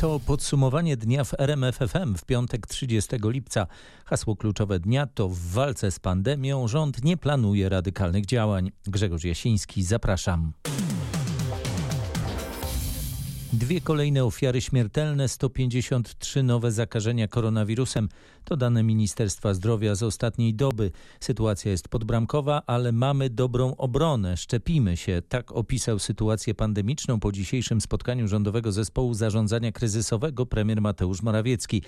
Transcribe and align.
To 0.00 0.20
podsumowanie 0.20 0.96
dnia 0.96 1.24
w 1.24 1.34
RMFFM 1.40 2.14
w 2.14 2.24
piątek 2.24 2.66
30 2.66 3.16
lipca. 3.22 3.66
Hasło 4.04 4.36
kluczowe 4.36 4.80
dnia 4.80 5.06
to 5.06 5.28
w 5.28 5.38
walce 5.38 5.90
z 5.90 5.98
pandemią 5.98 6.68
rząd 6.68 7.04
nie 7.04 7.16
planuje 7.16 7.68
radykalnych 7.68 8.26
działań. 8.26 8.70
Grzegorz 8.86 9.24
Jasiński, 9.24 9.82
zapraszam. 9.82 10.52
Dwie 13.52 13.80
kolejne 13.80 14.24
ofiary 14.24 14.60
śmiertelne, 14.60 15.28
153 15.28 16.42
nowe 16.42 16.72
zakażenia 16.72 17.28
koronawirusem. 17.28 18.08
To 18.44 18.56
dane 18.56 18.82
Ministerstwa 18.82 19.54
Zdrowia 19.54 19.94
z 19.94 20.02
ostatniej 20.02 20.54
doby. 20.54 20.90
Sytuacja 21.20 21.70
jest 21.70 21.88
podbramkowa, 21.88 22.62
ale 22.66 22.92
mamy 22.92 23.30
dobrą 23.30 23.76
obronę. 23.76 24.36
Szczepimy 24.36 24.96
się. 24.96 25.22
Tak 25.28 25.52
opisał 25.52 25.98
sytuację 25.98 26.54
pandemiczną 26.54 27.20
po 27.20 27.32
dzisiejszym 27.32 27.80
spotkaniu 27.80 28.28
Rządowego 28.28 28.72
Zespołu 28.72 29.14
Zarządzania 29.14 29.72
Kryzysowego 29.72 30.46
premier 30.46 30.80
Mateusz 30.80 31.22
Morawiecki. 31.22 31.82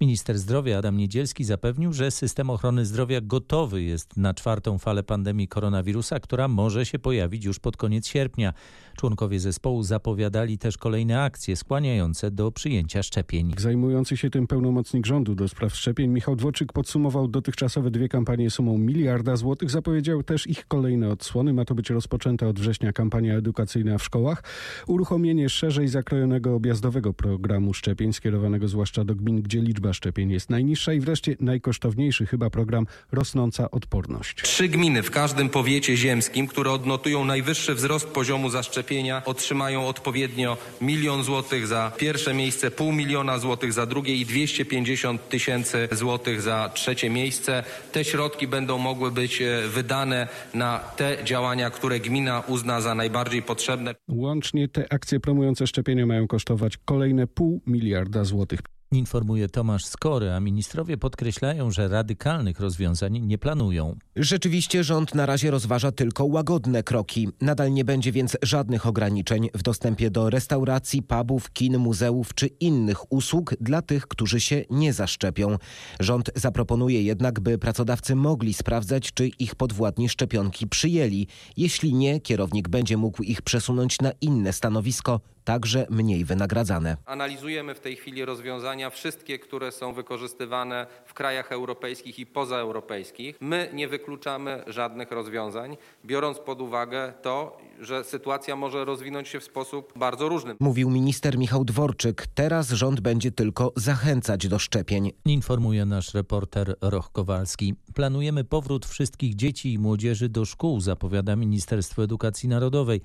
Minister 0.00 0.38
zdrowia 0.38 0.78
Adam 0.78 0.96
Niedzielski 0.96 1.44
zapewnił, 1.44 1.92
że 1.92 2.10
system 2.10 2.50
ochrony 2.50 2.86
zdrowia 2.86 3.20
gotowy 3.20 3.82
jest 3.82 4.16
na 4.16 4.34
czwartą 4.34 4.78
falę 4.78 5.02
pandemii 5.02 5.48
koronawirusa, 5.48 6.20
która 6.20 6.48
może 6.48 6.86
się 6.86 6.98
pojawić 6.98 7.44
już 7.44 7.58
pod 7.58 7.76
koniec 7.76 8.06
sierpnia. 8.06 8.52
Członkowie 8.96 9.40
zespołu 9.40 9.82
zapowiadali 9.82 10.58
też 10.58 10.78
kolejne 10.78 11.22
akcje 11.22 11.56
skłaniające 11.56 12.30
do 12.30 12.52
przyjęcia 12.52 13.02
szczepień. 13.02 13.52
Zajmujący 13.58 14.16
się 14.16 14.30
tym 14.30 14.46
pełnomocnik 14.46 15.06
rządu 15.06 15.34
do 15.34 15.48
spraw 15.48 15.74
szczepień 15.74 16.10
Michał 16.10 16.36
Dworczyk 16.36 16.72
podsumował 16.72 17.28
dotychczasowe 17.28 17.90
dwie 17.90 18.08
kampanie 18.08 18.50
sumą 18.50 18.78
miliarda 18.78 19.36
złotych. 19.36 19.70
Zapowiedział 19.70 20.22
też 20.22 20.46
ich 20.46 20.66
kolejne 20.68 21.08
odsłony. 21.08 21.52
Ma 21.52 21.64
to 21.64 21.74
być 21.74 21.90
rozpoczęta 21.90 22.46
od 22.46 22.60
września 22.60 22.92
kampania 22.92 23.34
edukacyjna 23.34 23.98
w 23.98 24.04
szkołach, 24.04 24.42
uruchomienie 24.86 25.48
szerzej 25.48 25.88
zakrojonego 25.88 26.54
objazdowego 26.54 27.12
programu 27.12 27.74
szczepień 27.74 28.12
skierowanego 28.12 28.68
zwłaszcza 28.68 29.04
do 29.04 29.14
gmin, 29.14 29.42
gdzie 29.42 29.60
liczba 29.60 29.83
szczepień 29.92 30.30
jest 30.30 30.50
najniższa 30.50 30.92
i 30.92 31.00
wreszcie 31.00 31.36
najkosztowniejszy 31.40 32.26
chyba 32.26 32.50
program 32.50 32.86
rosnąca 33.12 33.70
odporność. 33.70 34.42
Trzy 34.42 34.68
gminy 34.68 35.02
w 35.02 35.10
każdym 35.10 35.48
powiecie 35.48 35.96
ziemskim, 35.96 36.46
które 36.46 36.70
odnotują 36.70 37.24
najwyższy 37.24 37.74
wzrost 37.74 38.08
poziomu 38.08 38.50
zaszczepienia, 38.50 39.22
otrzymają 39.24 39.86
odpowiednio 39.86 40.56
milion 40.80 41.24
złotych 41.24 41.66
za 41.66 41.92
pierwsze 41.98 42.34
miejsce, 42.34 42.70
pół 42.70 42.92
miliona 42.92 43.38
złotych 43.38 43.72
za 43.72 43.86
drugie 43.86 44.16
i 44.16 44.26
250 44.26 45.28
tysięcy 45.28 45.88
złotych 45.92 46.42
za 46.42 46.70
trzecie 46.74 47.10
miejsce. 47.10 47.64
Te 47.92 48.04
środki 48.04 48.48
będą 48.48 48.78
mogły 48.78 49.10
być 49.12 49.42
e, 49.42 49.68
wydane 49.68 50.28
na 50.54 50.78
te 50.78 51.24
działania, 51.24 51.70
które 51.70 52.00
gmina 52.00 52.40
uzna 52.40 52.80
za 52.80 52.94
najbardziej 52.94 53.42
potrzebne. 53.42 53.94
Łącznie 54.08 54.68
te 54.68 54.92
akcje 54.92 55.20
promujące 55.20 55.66
szczepienia 55.66 56.06
mają 56.06 56.26
kosztować 56.26 56.78
kolejne 56.84 57.26
pół 57.26 57.60
miliarda 57.66 58.24
złotych. 58.24 58.60
Informuje 58.94 59.48
Tomasz 59.48 59.84
Skory, 59.84 60.32
a 60.32 60.40
ministrowie 60.40 60.96
podkreślają, 60.96 61.70
że 61.70 61.88
radykalnych 61.88 62.60
rozwiązań 62.60 63.20
nie 63.20 63.38
planują. 63.38 63.96
Rzeczywiście 64.16 64.84
rząd 64.84 65.14
na 65.14 65.26
razie 65.26 65.50
rozważa 65.50 65.92
tylko 65.92 66.24
łagodne 66.24 66.82
kroki. 66.82 67.28
Nadal 67.40 67.72
nie 67.72 67.84
będzie 67.84 68.12
więc 68.12 68.36
żadnych 68.42 68.86
ograniczeń 68.86 69.48
w 69.54 69.62
dostępie 69.62 70.10
do 70.10 70.30
restauracji, 70.30 71.02
pubów, 71.02 71.52
kin, 71.52 71.78
muzeów 71.78 72.34
czy 72.34 72.46
innych 72.46 73.12
usług 73.12 73.54
dla 73.60 73.82
tych, 73.82 74.06
którzy 74.06 74.40
się 74.40 74.64
nie 74.70 74.92
zaszczepią. 74.92 75.58
Rząd 76.00 76.30
zaproponuje 76.34 77.02
jednak, 77.02 77.40
by 77.40 77.58
pracodawcy 77.58 78.14
mogli 78.14 78.54
sprawdzać, 78.54 79.12
czy 79.12 79.26
ich 79.26 79.54
podwładni 79.54 80.08
szczepionki 80.08 80.66
przyjęli. 80.66 81.26
Jeśli 81.56 81.94
nie, 81.94 82.20
kierownik 82.20 82.68
będzie 82.68 82.96
mógł 82.96 83.22
ich 83.22 83.42
przesunąć 83.42 84.00
na 84.00 84.12
inne 84.20 84.52
stanowisko, 84.52 85.20
także 85.44 85.86
mniej 85.90 86.24
wynagradzane. 86.24 86.96
Analizujemy 87.06 87.74
w 87.74 87.80
tej 87.80 87.96
chwili 87.96 88.24
rozwiązania, 88.24 88.90
wszystkie, 88.90 89.38
które 89.38 89.72
są 89.72 89.92
wykorzystywane 89.92 90.86
w 91.06 91.14
krajach 91.14 91.52
europejskich 91.52 92.18
i 92.18 92.26
pozaeuropejskich. 92.26 93.36
My 93.40 93.70
nie 93.72 93.88
wykluczamy 93.88 94.64
żadnych 94.66 95.10
rozwiązań, 95.10 95.76
biorąc 96.04 96.38
pod 96.38 96.60
uwagę 96.60 97.12
to, 97.22 97.56
że 97.80 98.04
sytuacja 98.04 98.56
może 98.56 98.84
rozwinąć 98.84 99.28
się 99.28 99.40
w 99.40 99.44
sposób 99.44 99.92
bardzo 99.96 100.28
różny. 100.28 100.54
Mówił 100.60 100.90
minister 100.90 101.38
Michał 101.38 101.64
Dworczyk. 101.64 102.26
Teraz 102.34 102.70
rząd 102.70 103.00
będzie 103.00 103.32
tylko 103.32 103.72
zachęcać 103.76 104.48
do 104.48 104.58
szczepień. 104.58 105.12
Informuje 105.24 105.84
nasz 105.84 106.14
reporter 106.14 106.76
Roch 106.80 107.12
Kowalski. 107.12 107.74
Planujemy 107.94 108.44
powrót 108.44 108.86
wszystkich 108.86 109.34
dzieci 109.34 109.72
i 109.72 109.78
młodzieży 109.78 110.28
do 110.28 110.44
szkół, 110.44 110.80
zapowiada 110.80 111.36
Ministerstwo 111.36 112.04
Edukacji 112.04 112.48
Narodowej. 112.48 113.00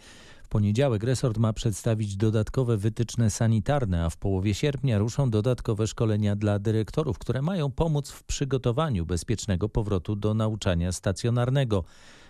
W 0.49 0.51
poniedziałek 0.51 1.03
resort 1.03 1.37
ma 1.37 1.53
przedstawić 1.53 2.15
dodatkowe 2.15 2.77
wytyczne 2.77 3.29
sanitarne, 3.29 4.05
a 4.05 4.09
w 4.09 4.17
połowie 4.17 4.53
sierpnia 4.53 4.97
ruszą 4.97 5.29
dodatkowe 5.29 5.87
szkolenia 5.87 6.35
dla 6.35 6.59
dyrektorów, 6.59 7.19
które 7.19 7.41
mają 7.41 7.71
pomóc 7.71 8.09
w 8.09 8.23
przygotowaniu 8.23 9.05
bezpiecznego 9.05 9.69
powrotu 9.69 10.15
do 10.15 10.33
nauczania 10.33 10.91
stacjonarnego. 10.91 11.83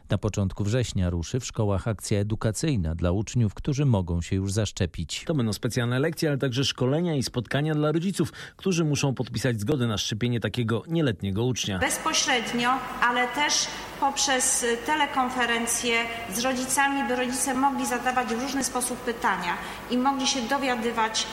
Na 0.09 0.17
początku 0.17 0.63
września 0.63 1.09
ruszy 1.09 1.39
w 1.39 1.45
szkołach 1.45 1.87
akcja 1.87 2.19
edukacyjna 2.19 2.95
dla 2.95 3.11
uczniów, 3.11 3.53
którzy 3.53 3.85
mogą 3.85 4.21
się 4.21 4.35
już 4.35 4.51
zaszczepić. 4.51 5.23
To 5.27 5.35
będą 5.35 5.53
specjalne 5.53 5.99
lekcje, 5.99 6.29
ale 6.29 6.37
także 6.37 6.65
szkolenia 6.65 7.15
i 7.15 7.23
spotkania 7.23 7.75
dla 7.75 7.91
rodziców, 7.91 8.31
którzy 8.55 8.85
muszą 8.85 9.15
podpisać 9.15 9.59
zgodę 9.59 9.87
na 9.87 9.97
szczepienie 9.97 10.39
takiego 10.39 10.83
nieletniego 10.87 11.45
ucznia. 11.45 11.79
Bezpośrednio, 11.79 12.69
ale 13.01 13.27
też 13.27 13.67
poprzez 13.99 14.65
telekonferencje 14.85 15.93
z 16.35 16.39
rodzicami, 16.39 17.07
by 17.07 17.15
rodzice 17.15 17.53
mogli 17.53 17.85
zadawać 17.85 18.27
w 18.27 18.41
różny 18.41 18.63
sposób 18.63 18.99
pytania 18.99 19.57
i 19.91 19.97
mogli 19.97 20.27
się 20.27 20.41
dowiadywać 20.41 21.27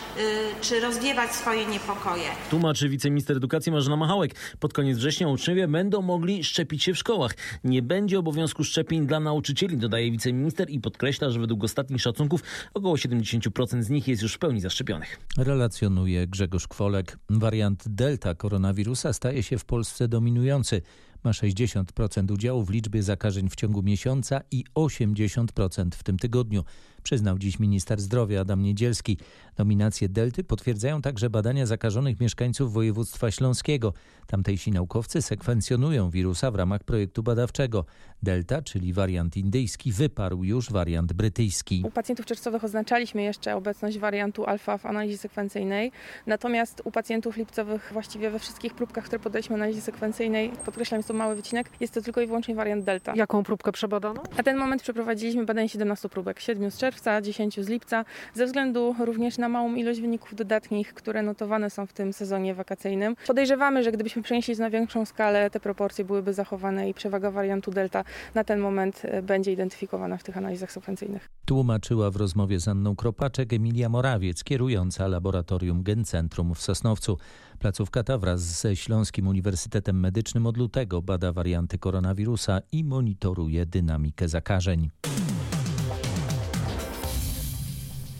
czy 0.61 0.81
rozwiewać 0.81 1.35
swoje 1.35 1.67
niepokoje. 1.67 2.25
Tłumaczy 2.51 2.89
wiceminister 2.89 3.37
edukacji 3.37 3.73
Marzena 3.73 3.97
Machałek. 3.97 4.35
Pod 4.61 4.73
koniec 4.73 4.99
września 4.99 5.29
uczniowie 5.29 5.69
będą 5.69 6.03
mogli 6.03 6.45
szczepić 6.45 6.83
się 6.83 6.95
w 6.95 6.99
szkołach. 6.99 7.35
Nie 7.65 7.83
będzie 7.83 8.19
obowiązku 8.19 8.65
szczepień 8.65 9.07
dla 9.07 9.21
nauczycieli, 9.21 9.77
dodaje 9.77 10.11
wiceminister 10.11 10.71
i 10.71 10.81
podkreśla, 10.81 11.31
że 11.31 11.41
według 11.41 11.65
ostatnich 11.65 12.03
szacunków 12.03 12.41
około 12.75 12.95
70% 12.95 13.83
z 13.83 13.91
nich 13.91 14.09
jest 14.09 14.23
już 14.23 14.35
w 14.35 14.39
pełni 14.39 14.61
zaszczepionych. 14.61 15.21
Relacjonuje 15.37 16.27
Grzegorz 16.27 16.69
Kwolek. 16.69 17.19
Wariant 17.31 17.85
delta 17.87 18.35
koronawirusa 18.35 19.13
staje 19.13 19.43
się 19.43 19.59
w 19.59 19.65
Polsce 19.65 20.09
dominujący 20.09 20.83
ma 21.27 21.33
60% 21.33 22.33
udziału 22.33 22.65
w 22.65 22.71
liczbie 22.71 23.03
zakażeń 23.03 23.49
w 23.49 23.57
ciągu 23.57 23.83
miesiąca 23.83 24.41
i 24.51 24.65
80% 24.75 25.95
w 25.95 26.03
tym 26.03 26.19
tygodniu, 26.19 26.65
przyznał 27.07 27.39
dziś 27.39 27.59
minister 27.59 28.01
zdrowia 28.01 28.41
Adam 28.41 28.63
Niedzielski. 28.63 29.19
Dominację 29.57 30.09
delty 30.09 30.45
potwierdzają 30.45 31.03
także 31.03 31.31
badania 31.31 31.67
zakażonych 31.67 32.21
mieszkańców 32.21 32.73
województwa 32.73 33.31
śląskiego. 33.31 33.93
Tamtejsi 34.27 34.71
naukowcy 34.71 35.23
sekwencjonują 35.23 36.11
wirusa 36.11 36.51
w 36.51 36.55
ramach 36.55 36.85
projektu 36.85 37.23
badawczego. 37.23 37.85
Delta, 38.23 38.63
czyli 38.63 38.93
wariant 38.93 39.37
indyjski, 39.37 39.93
wyparł 39.93 40.45
już 40.45 40.71
wariant 40.71 41.13
brytyjski. 41.13 41.83
U 41.87 41.91
pacjentów 41.91 42.27
czerwcowych 42.27 42.65
oznaczaliśmy 42.65 43.23
jeszcze 43.23 43.57
obecność 43.57 43.99
wariantu 43.99 44.45
alfa 44.45 44.79
w 44.79 44.87
analizie 44.87 45.19
sekwencyjnej, 45.19 45.93
natomiast 46.27 46.83
u 46.85 46.91
pacjentów 46.91 47.37
lipcowych 47.37 47.91
właściwie 47.93 48.31
we 48.31 48.39
wszystkich 48.39 48.75
próbkach, 48.75 49.05
które 49.05 49.19
podaliśmy 49.19 49.55
analizie 49.55 49.81
sekwencyjnej, 49.81 50.51
podkreślam, 50.65 50.99
jest 50.99 51.09
to 51.09 51.15
mały 51.15 51.35
wycinek, 51.35 51.71
jest 51.81 51.95
to 51.95 52.03
tylko 52.03 52.21
i 52.21 52.27
wyłącznie 52.27 52.55
wariant 52.55 52.85
delta. 52.85 53.13
Jaką 53.17 53.43
próbkę 53.43 53.73
przebadano? 53.73 54.23
Na 54.37 54.43
ten 54.43 54.57
moment 54.57 54.83
przeprowadziliśmy 54.83 55.45
badanie 55.45 55.69
17 55.69 56.09
próbek, 56.09 56.41
7 56.41 56.71
z 56.71 56.79
czerwca, 56.79 56.96
10 57.23 57.61
z 57.61 57.69
lipca, 57.69 58.05
ze 58.35 58.47
względu 58.47 58.95
również 58.99 59.39
na 59.39 59.49
małą 59.49 59.75
ilość 59.75 60.01
wyników 60.01 60.35
dodatnich, 60.35 60.95
które 60.95 61.23
notowane 61.23 61.71
są 61.71 61.87
w 61.87 61.93
tym 61.93 62.13
sezonie 62.13 62.55
wakacyjnym. 62.55 63.17
Podejrzewamy, 63.27 63.83
że 63.83 63.93
gdybyśmy 63.93 64.23
przenieśli 64.23 64.57
na 64.57 64.71
większą 64.71 65.05
skalę, 65.05 65.51
te 65.51 65.61
proporcje 65.61 66.05
byłyby 66.05 66.33
zachowane 66.33 66.89
i 66.89 66.95
przewaga 66.95 67.31
wariantu 67.31 67.71
delta 67.71 68.05
na 68.35 68.45
ten 68.45 68.61
moment 68.61 69.03
będzie 69.23 69.53
identyfikowana 69.53 70.17
w 70.17 70.23
tych 70.23 70.37
analizach 70.37 70.73
sekwencyjnych. 70.73 71.29
Tłumaczyła 71.45 72.11
w 72.11 72.17
rozmowie 72.17 72.61
z 72.61 72.69
Anną 72.69 72.97
Kropaczek 72.97 73.53
Emilia 73.53 73.89
Morawiec, 73.89 74.45
kierująca 74.45 75.07
Laboratorium 75.07 75.83
Gencentrum 75.83 76.55
w 76.55 76.63
Sosnowcu. 76.63 77.19
Placówka 77.59 78.03
ta 78.03 78.19
wraz 78.19 78.41
ze 78.41 78.77
Śląskim 78.77 79.29
Uniwersytetem 79.29 80.01
Medycznym 80.01 80.47
od 80.47 80.57
lutego 80.57 81.03
bada 81.03 81.33
warianty 81.33 81.79
koronawirusa 81.79 82.61
i 82.73 82.85
monitoruje 82.85 83.67
dynamikę 83.67 84.29
zakażeń. 84.29 84.91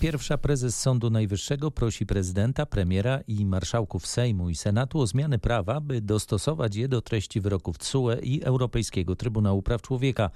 Pierwsza 0.01 0.39
prezes 0.39 0.81
Sądu 0.81 1.11
Najwyższego 1.11 1.71
prosi 1.71 2.07
prezydenta, 2.07 2.67
premiera 2.67 3.21
i 3.29 3.47
marszałków 3.47 4.07
Sejmu 4.07 4.51
i 4.51 4.55
Senatu 4.55 5.01
o 5.01 5.07
zmianę 5.07 5.39
prawa, 5.39 5.81
by 5.81 6.01
dostosować 6.01 6.77
je 6.77 6.89
do 6.89 7.01
treści 7.01 7.41
wyroków 7.41 7.79
TSUE 7.79 8.13
i 8.23 8.43
Europejskiego 8.43 9.17
Trybunału 9.17 9.63
Praw 9.63 9.83
Człowieka. 9.83 10.31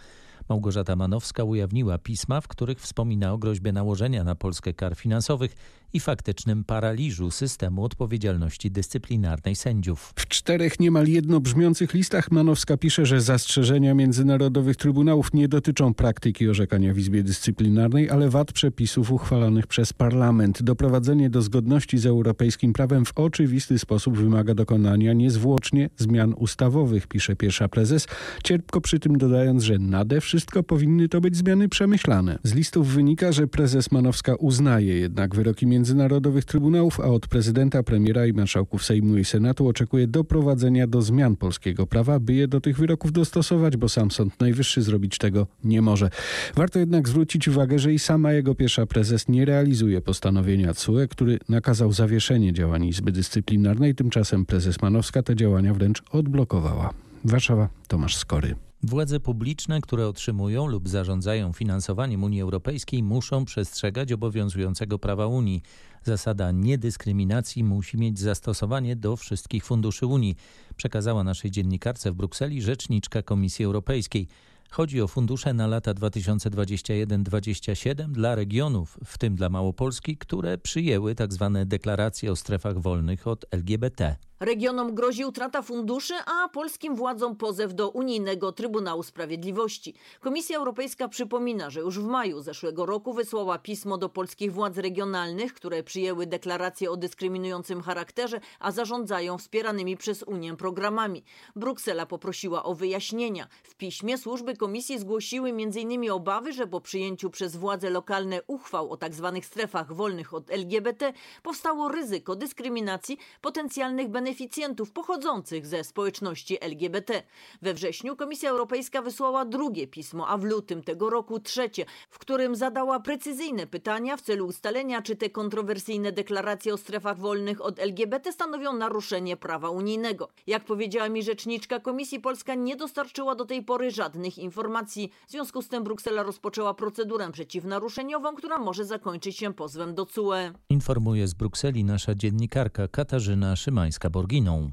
Małgorzata 0.51 0.97
Manowska 0.97 1.45
ujawniła 1.45 1.99
pisma, 1.99 2.41
w 2.41 2.49
których 2.49 2.81
wspomina 2.81 3.33
o 3.33 3.39
groźbie 3.39 3.73
nałożenia 3.73 4.25
na 4.25 4.35
Polskę 4.35 4.75
kar 4.75 4.97
finansowych 4.97 5.55
i 5.93 6.01
faktycznym 6.01 6.65
paraliżu 6.65 7.31
systemu 7.31 7.85
odpowiedzialności 7.85 8.71
dyscyplinarnej 8.71 9.57
sędziów. 9.57 10.13
W 10.17 10.29
czterech 10.29 10.81
niemal 10.81 11.07
jednobrzmiących 11.07 11.95
listach 11.95 12.31
Manowska 12.31 12.77
pisze, 12.77 13.07
że 13.07 13.21
zastrzeżenia 13.21 13.95
międzynarodowych 13.95 14.77
trybunałów 14.77 15.35
nie 15.35 15.49
dotyczą 15.49 15.95
praktyki 15.95 16.49
orzekania 16.49 16.95
w 16.95 16.99
Izbie 16.99 17.23
Dyscyplinarnej, 17.23 18.11
ale 18.11 18.31
wad 18.31 18.53
przepisów 18.53 19.13
uchwalonych 19.13 19.67
przez 19.67 19.93
parlament. 19.93 20.63
Doprowadzenie 20.63 21.31
do 21.31 21.43
zgodności 21.43 21.99
z 21.99 22.07
europejskim 22.07 22.73
prawem 22.73 23.05
w 23.05 23.19
oczywisty 23.19 23.79
sposób 23.79 24.17
wymaga 24.17 24.55
dokonania 24.55 25.13
niezwłocznie 25.13 25.91
zmian 25.97 26.35
ustawowych, 26.35 27.07
pisze 27.07 27.37
pierwsza 27.37 27.69
prezes, 27.69 28.07
cierpko 28.45 28.81
przy 28.81 28.99
tym 28.99 29.19
dodając, 29.19 29.63
że 29.63 29.79
nade 29.79 30.21
wszystko 30.21 30.40
powinny 30.67 31.09
to 31.09 31.21
być 31.21 31.37
zmiany 31.37 31.69
przemyślane. 31.69 32.39
Z 32.43 32.55
listów 32.55 32.89
wynika, 32.89 33.33
że 33.33 33.47
prezes 33.47 33.93
Manowska 33.93 34.35
uznaje 34.35 34.99
jednak 34.99 35.35
wyroki 35.35 35.67
międzynarodowych 35.67 36.45
trybunałów, 36.45 37.01
a 37.01 37.05
od 37.05 37.27
prezydenta, 37.27 37.83
premiera 37.83 38.27
i 38.27 38.33
marszałków 38.33 38.85
Sejmu 38.85 39.17
i 39.17 39.25
Senatu 39.25 39.69
oczekuje 39.69 40.07
doprowadzenia 40.07 40.87
do 40.87 41.03
zmian 41.03 41.37
polskiego 41.37 41.87
prawa, 41.87 42.21
by 42.21 42.35
je 42.35 42.49
do 42.49 42.61
tych 42.61 42.79
wyroków 42.79 43.13
dostosować, 43.13 43.77
bo 43.77 43.89
sam 43.89 44.11
Sąd 44.11 44.41
Najwyższy 44.41 44.83
zrobić 44.83 45.19
tego 45.19 45.47
nie 45.65 45.83
może. 45.83 46.11
Warto 46.55 46.79
jednak 46.79 47.09
zwrócić 47.09 47.49
uwagę, 47.49 47.79
że 47.79 47.93
i 47.93 47.99
sama 47.99 48.33
jego 48.33 48.55
pierwsza 48.55 48.87
prezes 48.87 49.29
nie 49.29 49.45
realizuje 49.45 50.01
postanowienia 50.01 50.75
CUE, 50.75 51.09
który 51.11 51.39
nakazał 51.49 51.93
zawieszenie 51.93 52.53
działań 52.53 52.85
Izby 52.85 53.13
Dyscyplinarnej. 53.13 53.95
Tymczasem 53.95 54.47
prezes 54.47 54.83
Manowska 54.83 55.23
te 55.23 55.37
działania 55.37 55.75
wręcz 55.75 56.03
odblokowała. 56.13 56.95
Warszawa, 57.25 57.69
Tomasz 57.89 58.17
Skory. 58.17 58.70
Władze 58.83 59.21
publiczne, 59.21 59.81
które 59.81 60.09
otrzymują 60.09 60.67
lub 60.67 60.89
zarządzają 60.89 61.53
finansowaniem 61.53 62.25
Unii 62.25 62.43
Europejskiej, 62.43 63.03
muszą 63.03 63.45
przestrzegać 63.45 64.13
obowiązującego 64.13 64.99
prawa 64.99 65.27
Unii. 65.27 65.63
Zasada 66.05 66.53
niedyskryminacji 66.53 67.65
musi 67.65 67.97
mieć 67.97 68.19
zastosowanie 68.19 68.97
do 68.97 69.17
wszystkich 69.17 69.65
funduszy 69.65 70.07
Unii, 70.07 70.37
przekazała 70.77 71.25
naszej 71.25 71.51
dziennikarce 71.51 72.13
w 72.13 72.15
Brukseli 72.15 72.63
rzeczniczka 72.63 73.23
Komisji 73.23 73.65
Europejskiej. 73.65 74.29
Chodzi 74.71 75.01
o 75.01 75.09
fundusze 75.09 75.55
na 75.55 75.67
lata 75.67 75.95
2021-2027 75.95 78.13
dla 78.13 78.35
regionów, 78.35 78.99
w 79.05 79.19
tym 79.19 79.37
dla 79.37 79.49
Małopolski, 79.49 80.17
które 80.17 80.59
przyjęły 80.59 81.15
tzw. 81.15 81.51
Tak 81.55 81.69
deklaracje 81.69 82.33
o 82.33 82.37
strefach 82.37 82.79
wolnych 82.79 83.27
od 83.27 83.47
LGBT. 83.51 84.17
Regionom 84.41 84.95
grozi 84.95 85.25
utrata 85.25 85.63
funduszy, 85.63 86.15
a 86.27 86.49
polskim 86.49 86.97
władzom 86.97 87.37
pozew 87.37 87.75
do 87.75 87.91
Unijnego 87.91 88.53
Trybunału 88.53 89.03
Sprawiedliwości. 89.03 89.95
Komisja 90.21 90.59
Europejska 90.59 91.09
przypomina, 91.09 91.71
że 91.71 91.81
już 91.81 91.99
w 91.99 92.05
maju 92.05 92.43
zeszłego 92.43 92.87
roku 92.87 93.13
wysłała 93.13 93.59
pismo 93.59 93.99
do 93.99 94.09
polskich 94.09 94.53
władz 94.53 94.77
regionalnych, 94.77 95.55
które 95.55 95.83
przyjęły 95.83 96.27
deklarację 96.27 96.91
o 96.91 96.97
dyskryminującym 96.97 97.83
charakterze, 97.83 98.41
a 98.59 98.73
zarządzają 98.73 99.39
wspieranymi 99.39 99.97
przez 99.97 100.23
Unię 100.23 100.57
programami. 100.57 101.25
Bruksela 101.57 102.07
poprosiła 102.07 102.65
o 102.65 102.75
wyjaśnienia. 102.75 103.49
W 103.63 103.75
piśmie 103.75 104.19
służby 104.19 104.57
komisji 104.57 104.99
zgłosiły 104.99 105.49
m.in. 105.49 106.11
obawy, 106.11 106.53
że 106.53 106.67
po 106.67 106.81
przyjęciu 106.81 107.31
przez 107.31 107.57
władze 107.57 107.91
lokalne 107.91 108.41
uchwał 108.47 108.93
o 108.93 108.97
tzw. 108.97 109.33
Tak 109.35 109.45
strefach 109.45 109.93
wolnych 109.93 110.35
od 110.35 110.51
LGBT 110.51 111.13
powstało 111.43 111.89
ryzyko 111.89 112.37
dyskryminacji 112.37 113.19
potencjalnych 113.41 114.09
beneficjentów 114.09 114.30
beneficjentów 114.31 114.93
pochodzących 114.93 115.67
ze 115.67 115.85
społeczności 115.85 116.65
LGBT. 116.65 117.23
We 117.63 117.75
wrześniu 117.75 118.17
Komisja 118.17 118.51
Europejska 118.51 119.03
wysłała 119.03 119.45
drugie 119.45 119.87
pismo, 119.87 120.29
a 120.29 120.39
w 120.39 120.45
lutym 120.45 120.83
tego 120.83 121.11
roku 121.11 121.41
trzecie, 121.41 121.85
w 122.11 122.19
którym 122.19 122.57
zadała 122.57 123.01
precyzyjne 123.01 123.67
pytania 123.67 124.17
w 124.17 124.21
celu 124.21 124.47
ustalenia, 124.47 125.03
czy 125.03 125.17
te 125.17 125.31
kontrowersyjne 125.31 126.13
deklaracje 126.13 126.75
o 126.75 126.77
strefach 126.77 127.19
wolnych 127.19 127.65
od 127.65 127.79
LGBT 127.79 128.33
stanowią 128.33 128.73
naruszenie 128.73 129.37
prawa 129.37 129.71
unijnego. 129.71 130.29
Jak 130.47 130.65
powiedziała 130.65 131.09
mi 131.09 131.23
rzeczniczka 131.23 131.81
Komisji, 131.81 132.21
Polska 132.21 132.55
nie 132.55 132.77
dostarczyła 132.77 133.35
do 133.35 133.45
tej 133.45 133.63
pory 133.63 133.91
żadnych 133.91 134.39
informacji. 134.39 135.11
W 135.27 135.31
związku 135.31 135.63
z 135.63 135.69
tym 135.69 135.85
Bruksela 135.85 136.23
rozpoczęła 136.23 136.75
procedurę 136.75 137.33
przeciwnaruszeniową, 137.33 138.35
która 138.35 138.59
może 138.59 138.85
zakończyć 138.85 139.37
się 139.37 139.55
pozwem 139.55 139.95
do 139.95 140.07
CUE. 140.07 140.53
Informuje 140.69 141.29
z 141.29 141.35
Brukseli 141.35 141.85
nasza 141.85 142.15
dziennikarka 142.15 142.89
Katarzyna 142.89 143.57
Szymańska. 143.57 144.11
Borginą. 144.21 144.71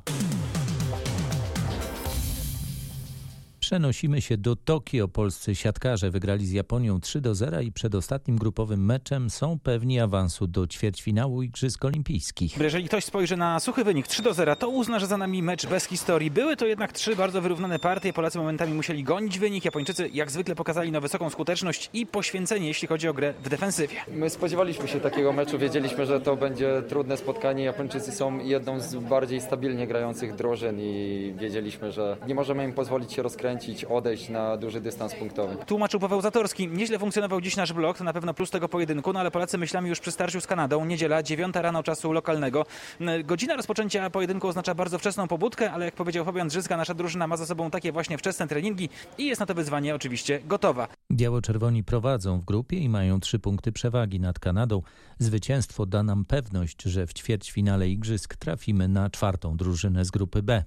Przenosimy 3.68 4.22
się 4.22 4.38
do 4.38 4.56
Tokio. 4.56 5.08
Polscy 5.08 5.56
siatkarze 5.56 6.12
wygrali 6.12 6.46
z 6.46 6.52
Japonią 6.52 7.00
3 7.00 7.22
do 7.22 7.36
0 7.36 7.62
i 7.62 7.72
przed 7.72 7.96
ostatnim 7.96 8.38
grupowym 8.38 8.86
meczem 8.86 9.30
są 9.30 9.60
pewni 9.60 10.00
awansu 10.00 10.48
do 10.48 10.68
ćwierćfinału 10.68 11.44
Igrzysk 11.44 11.86
Olimpijskich. 11.86 12.58
Jeżeli 12.58 12.86
ktoś 12.86 13.06
spojrzy 13.06 13.38
na 13.38 13.60
suchy 13.60 13.84
wynik 13.84 14.08
3 14.08 14.24
do 14.24 14.34
0, 14.34 14.56
to 14.56 14.70
uzna, 14.70 15.00
że 15.00 15.08
za 15.08 15.18
nami 15.18 15.44
mecz 15.44 15.66
bez 15.66 15.86
historii. 15.86 16.32
Były 16.32 16.56
to 16.56 16.66
jednak 16.66 16.92
trzy 16.92 17.16
bardzo 17.16 17.42
wyrównane 17.42 17.80
partie. 17.80 18.14
Polacy 18.14 18.38
momentami 18.38 18.74
musieli 18.74 19.04
gonić 19.04 19.40
wynik. 19.40 19.66
Japończycy 19.66 20.10
jak 20.14 20.32
zwykle 20.32 20.56
pokazali 20.56 20.92
na 20.92 21.00
wysoką 21.00 21.30
skuteczność 21.30 21.90
i 21.94 22.06
poświęcenie, 22.06 22.68
jeśli 22.68 22.88
chodzi 22.88 23.08
o 23.08 23.14
grę 23.14 23.34
w 23.44 23.50
defensywie. 23.50 23.96
My 24.12 24.30
spodziewaliśmy 24.30 24.88
się 24.88 25.00
takiego 25.00 25.34
meczu. 25.34 25.60
Wiedzieliśmy, 25.60 26.06
że 26.06 26.22
to 26.22 26.36
będzie 26.36 26.82
trudne 26.90 27.18
spotkanie. 27.18 27.64
Japończycy 27.64 28.12
są 28.12 28.40
jedną 28.40 28.80
z 28.80 28.96
bardziej 28.96 29.42
stabilnie 29.42 29.88
grających 29.88 30.36
drużyn 30.36 30.80
i 30.80 31.34
wiedzieliśmy, 31.40 31.92
że 31.92 32.18
nie 32.28 32.36
możemy 32.36 32.66
im 32.66 32.74
pozwolić 32.74 33.14
się 33.14 33.22
rozkręcić 33.22 33.57
skręcić, 33.58 33.86
odejść 33.86 34.30
na 34.30 34.58
duży 34.58 34.82
dystans 34.82 35.16
punktowy. 35.16 35.56
Tłumaczył 35.66 36.00
Paweł 36.00 36.22
Zatorski. 36.22 36.68
Nieźle 36.68 37.00
funkcjonował 37.00 37.42
dziś 37.42 37.56
nasz 37.56 37.74
blok, 37.74 37.98
to 37.98 38.04
na 38.04 38.14
pewno 38.14 38.34
plus 38.34 38.50
tego 38.50 38.70
pojedynku, 38.70 39.14
no 39.14 39.20
ale 39.20 39.32
Polacy 39.32 39.58
myślami 39.58 39.90
już 39.90 40.00
przy 40.00 40.12
starciu 40.12 40.42
z 40.42 40.48
Kanadą. 40.48 40.86
Niedziela, 40.86 41.24
9 41.24 41.56
rano 41.56 41.84
czasu 41.84 42.12
lokalnego. 42.12 42.66
Godzina 43.24 43.56
rozpoczęcia 43.56 44.10
pojedynku 44.10 44.48
oznacza 44.48 44.76
bardzo 44.76 45.00
wczesną 45.00 45.28
pobudkę, 45.28 45.72
ale 45.72 45.86
jak 45.86 45.96
powiedział 45.96 46.26
Fabian 46.26 46.48
Drzyzga, 46.48 46.78
nasza 46.78 46.94
drużyna 46.94 47.28
ma 47.28 47.38
za 47.38 47.46
sobą 47.46 47.70
takie 47.70 47.92
właśnie 47.92 48.18
wczesne 48.18 48.48
treningi 48.48 48.90
i 49.18 49.26
jest 49.26 49.40
na 49.40 49.46
to 49.46 49.54
wyzwanie 49.54 49.96
oczywiście 49.96 50.40
gotowa. 50.46 50.88
Biało-czerwoni 51.12 51.84
prowadzą 51.84 52.40
w 52.40 52.46
grupie 52.46 52.78
i 52.78 52.90
mają 52.90 53.20
trzy 53.20 53.40
punkty 53.40 53.72
przewagi 53.72 54.20
nad 54.20 54.40
Kanadą. 54.40 54.82
Zwycięstwo 55.20 55.86
da 55.86 56.04
nam 56.04 56.26
pewność, 56.26 56.84
że 56.84 57.08
w 57.08 57.14
ćwierćfinale 57.14 57.90
igrzysk 57.90 58.36
trafimy 58.36 58.88
na 58.88 59.10
czwartą 59.10 59.58
drużynę 59.58 60.06
z 60.06 60.12
grupy 60.12 60.44
B. 60.44 60.64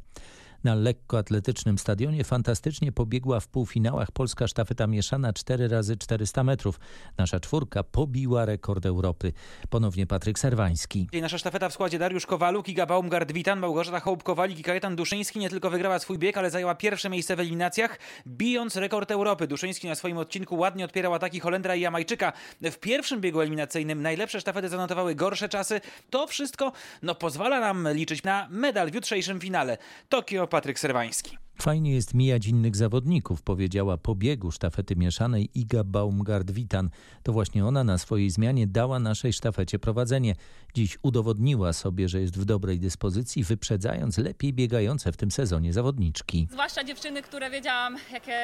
Na 0.65 0.75
lekkoatletycznym 0.75 1.79
stadionie 1.79 2.25
fantastycznie 2.25 2.93
pobiegła 2.93 3.41
w 3.41 3.49
półfinałach 3.49 4.13
polska 4.13 4.47
sztafeta 4.47 4.87
mieszana 4.87 5.33
4 5.33 5.69
razy 5.69 5.97
400 5.97 6.45
metrów. 6.45 6.81
Nasza 7.19 7.41
czwórka 7.41 7.83
pobiła 7.83 8.45
rekord 8.45 8.87
Europy. 8.87 9.33
Ponownie 9.71 10.07
Patryk 10.07 10.39
Serwański. 10.39 11.09
Nasza 11.23 11.39
sztafeta 11.39 11.69
w 11.69 11.73
składzie 11.73 11.99
Dariusz 11.99 12.27
Kowaluk, 12.27 12.69
Iga 12.69 12.87
Baumgart-Witan, 12.87 13.59
Małgorzata 13.59 14.01
Hołb-Kowalik 14.01 14.59
i 14.59 14.63
Kajetan 14.63 14.97
Duszyński 14.97 15.39
nie 15.39 15.51
tylko 15.51 15.71
wygrała 15.71 15.99
swój 15.99 16.19
bieg, 16.19 16.37
ale 16.37 16.51
zajęła 16.51 16.75
pierwsze 16.75 17.11
miejsce 17.11 17.37
w 17.37 17.41
eliminacjach, 17.41 17.99
bijąc 18.27 18.77
rekord 18.77 19.11
Europy. 19.11 19.47
Duszyński 19.47 19.89
na 19.89 19.95
swoim 19.95 20.19
odcinku 20.19 20.57
ładnie 20.57 20.85
odpierał 20.85 21.15
ataki 21.15 21.41
Holendra 21.41 21.75
i 21.75 21.81
Jamajczyka. 21.81 22.33
W 22.63 22.79
pierwszym 22.79 23.21
biegu 23.21 23.41
eliminacyjnym 23.41 24.03
najlepsze 24.03 24.41
sztafety 24.41 24.69
zanotowały 24.69 25.15
gorsze 25.15 25.49
czasy. 25.49 25.81
To 26.11 26.27
wszystko 26.27 26.73
no, 27.03 27.15
pozwala 27.15 27.61
nam 27.61 27.89
liczyć 27.93 28.23
na 28.23 28.49
medal 28.51 28.91
w 28.91 28.95
jutrzejszym 28.95 29.41
finale. 29.41 29.79
Tokio 30.09 30.50
Patryk 30.51 30.79
Serwański. 30.79 31.39
Fajnie 31.63 31.95
jest 31.95 32.15
mijać 32.15 32.47
innych 32.47 32.77
zawodników, 32.77 33.43
powiedziała 33.43 33.97
po 33.97 34.15
biegu 34.15 34.51
sztafety 34.51 34.97
mieszanej 34.97 35.51
Iga 35.55 35.85
Baumgart-Witan. 35.85 36.89
To 37.23 37.33
właśnie 37.33 37.67
ona 37.67 37.85
na 37.85 37.99
swojej 37.99 38.31
zmianie 38.31 38.67
dała 38.67 38.99
naszej 38.99 39.33
sztafecie 39.33 39.79
prowadzenie. 39.79 40.35
Dziś 40.75 40.99
udowodniła 41.03 41.73
sobie, 41.73 42.09
że 42.09 42.21
jest 42.21 42.39
w 42.39 42.45
dobrej 42.45 42.79
dyspozycji, 42.79 43.45
wyprzedzając 43.45 44.19
lepiej 44.19 44.53
biegające 44.53 45.13
w 45.13 45.17
tym 45.17 45.31
sezonie 45.31 45.73
zawodniczki. 45.73 46.49
Zwłaszcza 46.51 46.85
dziewczyny, 46.85 47.23
które 47.23 47.51
wiedziałam, 47.51 47.97
jakie 48.13 48.41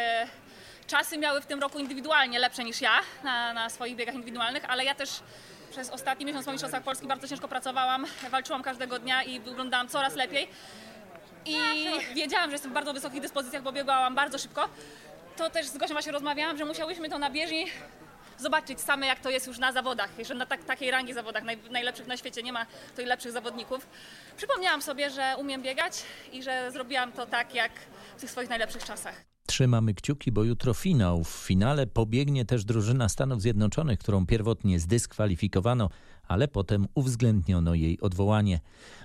czasy 0.87 1.19
miały 1.19 1.41
w 1.41 1.47
tym 1.47 1.61
roku 1.61 1.79
indywidualnie 1.79 2.39
lepsze 2.39 2.65
niż 2.65 2.81
ja 2.81 2.99
na, 3.25 3.55
na 3.55 3.71
swoich 3.71 3.97
biegach 3.97 4.15
indywidualnych, 4.15 4.65
ale 4.65 4.85
ja 4.85 4.95
też 4.95 5.23
przez 5.71 5.91
ostatni 5.91 6.27
miesiąc 6.27 6.47
w 6.47 6.49
Mistrzostwach 6.49 6.83
Polski 6.83 7.07
bardzo 7.07 7.29
ciężko 7.29 7.49
pracowałam, 7.49 8.07
walczyłam 8.31 8.63
każdego 8.63 8.99
dnia 8.99 9.23
i 9.23 9.41
wyglądałam 9.41 9.89
coraz 9.89 10.17
lepiej 10.17 10.49
i 11.47 12.15
wiedziałam, 12.15 12.51
że 12.51 12.55
jestem 12.55 12.71
w 12.71 12.75
bardzo 12.75 12.95
wysokich 12.95 13.21
dyspozycjach, 13.21 13.63
bo 13.63 13.73
biegałam 13.73 14.15
bardzo 14.15 14.39
szybko, 14.39 14.69
to 15.37 15.51
też 15.51 15.67
z 15.67 15.77
Gosią 15.77 15.93
właśnie 15.93 16.13
rozmawiałam, 16.13 16.59
że 16.59 16.65
musiałyśmy 16.65 17.09
to 17.09 17.19
na 17.19 17.31
bieżni 17.31 17.67
zobaczyć 18.39 18.81
same, 18.81 19.07
jak 19.07 19.21
to 19.21 19.31
jest 19.31 19.47
już 19.47 19.59
na 19.59 19.73
zawodach, 19.73 20.11
że 20.27 20.35
na 20.35 20.47
tak, 20.47 20.65
takiej 20.65 20.91
rangi 20.91 21.15
zawodach, 21.15 21.45
naj, 21.45 21.59
najlepszych 21.71 22.07
na 22.07 22.17
świecie, 22.17 22.43
nie 22.43 22.53
ma 22.53 22.67
tutaj 22.91 23.07
lepszych 23.07 23.33
zawodników. 23.33 23.87
Przypomniałam 24.37 24.83
sobie, 24.83 25.11
że 25.11 25.35
umiem 25.39 25.63
biegać 25.63 26.03
i 26.33 26.43
że 26.43 26.71
zrobiłam 26.73 27.13
to 27.13 27.27
tak, 27.27 27.55
jak 27.55 27.73
w 28.17 28.21
tych 28.21 28.31
swoich 28.31 28.49
najlepszych 28.49 28.85
czasach. 28.85 29.25
Trzymamy 29.47 29.95
kciuki, 29.95 30.33
bo 30.33 30.45
jutro 30.45 30.75
finał. 30.75 31.25
W 31.25 31.29
finale 31.29 31.87
pobiegnie 31.87 32.45
też 32.45 32.65
drużyna 32.65 33.09
Stanów 33.09 33.43
Zjednoczonych, 33.43 33.99
którą 33.99 34.27
pierwotnie 34.27 34.81
zdyskwalifikowano, 34.81 35.91
ale 36.29 36.49
potem 36.49 36.87
uwzględniono 36.95 37.75
jej 37.75 38.01
odwołanie. 38.01 38.61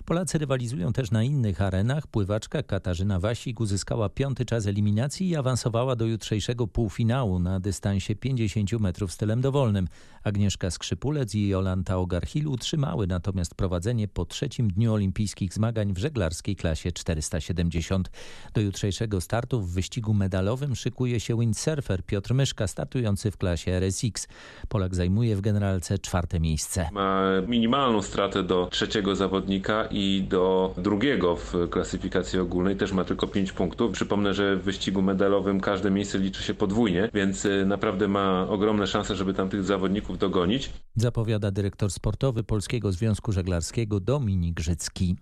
Polacy 0.05 0.37
rywalizują 0.37 0.93
też 0.93 1.11
na 1.11 1.23
innych 1.23 1.61
arenach. 1.61 2.07
Pływaczka 2.07 2.63
Katarzyna 2.63 3.19
Wasik 3.19 3.59
uzyskała 3.59 4.09
piąty 4.09 4.45
czas 4.45 4.65
eliminacji 4.67 5.29
i 5.29 5.35
awansowała 5.35 5.95
do 5.95 6.05
jutrzejszego 6.05 6.67
półfinału 6.67 7.39
na 7.39 7.59
dystansie 7.59 8.15
50 8.15 8.71
metrów 8.71 9.11
stylem 9.11 9.41
dowolnym. 9.41 9.87
Agnieszka 10.23 10.71
Skrzypulec 10.71 11.35
i 11.35 11.47
Jolanta 11.47 11.97
Ogarchil 11.97 12.47
utrzymały 12.47 13.07
natomiast 13.07 13.55
prowadzenie 13.55 14.07
po 14.07 14.25
trzecim 14.25 14.67
dniu 14.67 14.93
olimpijskich 14.93 15.53
zmagań 15.53 15.93
w 15.93 15.97
żeglarskiej 15.97 16.55
klasie 16.55 16.91
470. 16.91 18.11
Do 18.53 18.61
jutrzejszego 18.61 19.21
startu 19.21 19.61
w 19.61 19.73
wyścigu 19.73 20.13
medalowym 20.13 20.75
szykuje 20.75 21.19
się 21.19 21.39
windsurfer 21.39 22.03
Piotr 22.05 22.33
Myszka, 22.33 22.67
startujący 22.67 23.31
w 23.31 23.37
klasie 23.37 23.71
RSX. 23.71 24.27
Polak 24.69 24.95
zajmuje 24.95 25.35
w 25.35 25.41
generalce 25.41 25.99
czwarte 25.99 26.39
miejsce. 26.39 26.89
Ma 27.12 27.41
minimalną 27.48 28.01
stratę 28.01 28.44
do 28.44 28.68
trzeciego 28.72 29.15
zawodnika 29.15 29.88
i 29.91 30.25
do 30.30 30.74
drugiego 30.77 31.36
w 31.36 31.70
klasyfikacji 31.70 32.39
ogólnej. 32.39 32.75
Też 32.75 32.91
ma 32.91 33.03
tylko 33.03 33.27
5 33.27 33.51
punktów. 33.51 33.91
Przypomnę, 33.91 34.34
że 34.34 34.56
w 34.56 34.63
wyścigu 34.63 35.01
medalowym 35.01 35.62
każde 35.62 35.91
miejsce 35.91 36.18
liczy 36.20 36.44
się 36.44 36.53
podwójnie, 36.53 37.10
więc 37.13 37.46
y, 37.46 37.65
naprawdę 37.65 38.08
ma 38.08 38.48
ogromne 38.50 38.88
szanse, 38.88 39.15
żeby 39.15 39.34
tam 39.34 39.50
tych 39.50 39.63
zawodników 39.63 40.18
dogonić. 40.18 40.70
Zapowiada 40.96 41.51
dyrektor 41.51 41.91
sportowy 41.91 42.44
Polskiego 42.44 42.91
Związku 42.91 43.32
Żeglarskiego 43.32 44.00
Dominik 44.00 44.56
Grzycki. 44.56 45.15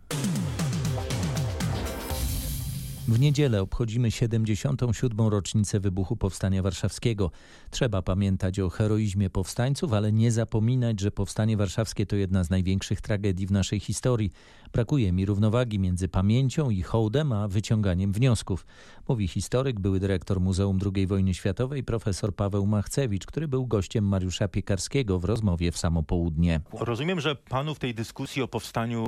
W 3.09 3.19
niedzielę 3.19 3.61
obchodzimy 3.61 4.11
77. 4.11 5.27
rocznicę 5.27 5.79
wybuchu 5.79 6.15
Powstania 6.15 6.63
Warszawskiego. 6.63 7.31
Trzeba 7.71 8.01
pamiętać 8.01 8.59
o 8.59 8.69
heroizmie 8.69 9.29
powstańców, 9.29 9.93
ale 9.93 10.11
nie 10.11 10.31
zapominać, 10.31 10.99
że 10.99 11.11
Powstanie 11.11 11.57
Warszawskie 11.57 12.05
to 12.05 12.15
jedna 12.15 12.43
z 12.43 12.49
największych 12.49 13.01
tragedii 13.01 13.47
w 13.47 13.51
naszej 13.51 13.79
historii. 13.79 14.31
Brakuje 14.73 15.11
mi 15.11 15.25
równowagi 15.25 15.79
między 15.79 16.07
pamięcią 16.07 16.69
i 16.69 16.81
hołdem, 16.81 17.31
a 17.31 17.47
wyciąganiem 17.47 18.11
wniosków, 18.11 18.65
mówi 19.07 19.27
historyk, 19.27 19.79
były 19.79 19.99
dyrektor 19.99 20.39
Muzeum 20.39 20.79
II 20.95 21.07
Wojny 21.07 21.33
Światowej 21.33 21.83
profesor 21.83 22.35
Paweł 22.35 22.65
Machcewicz, 22.65 23.25
który 23.25 23.47
był 23.47 23.67
gościem 23.67 24.07
Mariusza 24.07 24.47
Piekarskiego 24.47 25.19
w 25.19 25.25
rozmowie 25.25 25.71
w 25.71 25.77
samo 25.77 26.03
południe. 26.03 26.61
Rozumiem, 26.79 27.19
że 27.19 27.35
panu 27.35 27.75
w 27.75 27.79
tej 27.79 27.93
dyskusji 27.95 28.41
o 28.41 28.47
powstaniu 28.47 29.03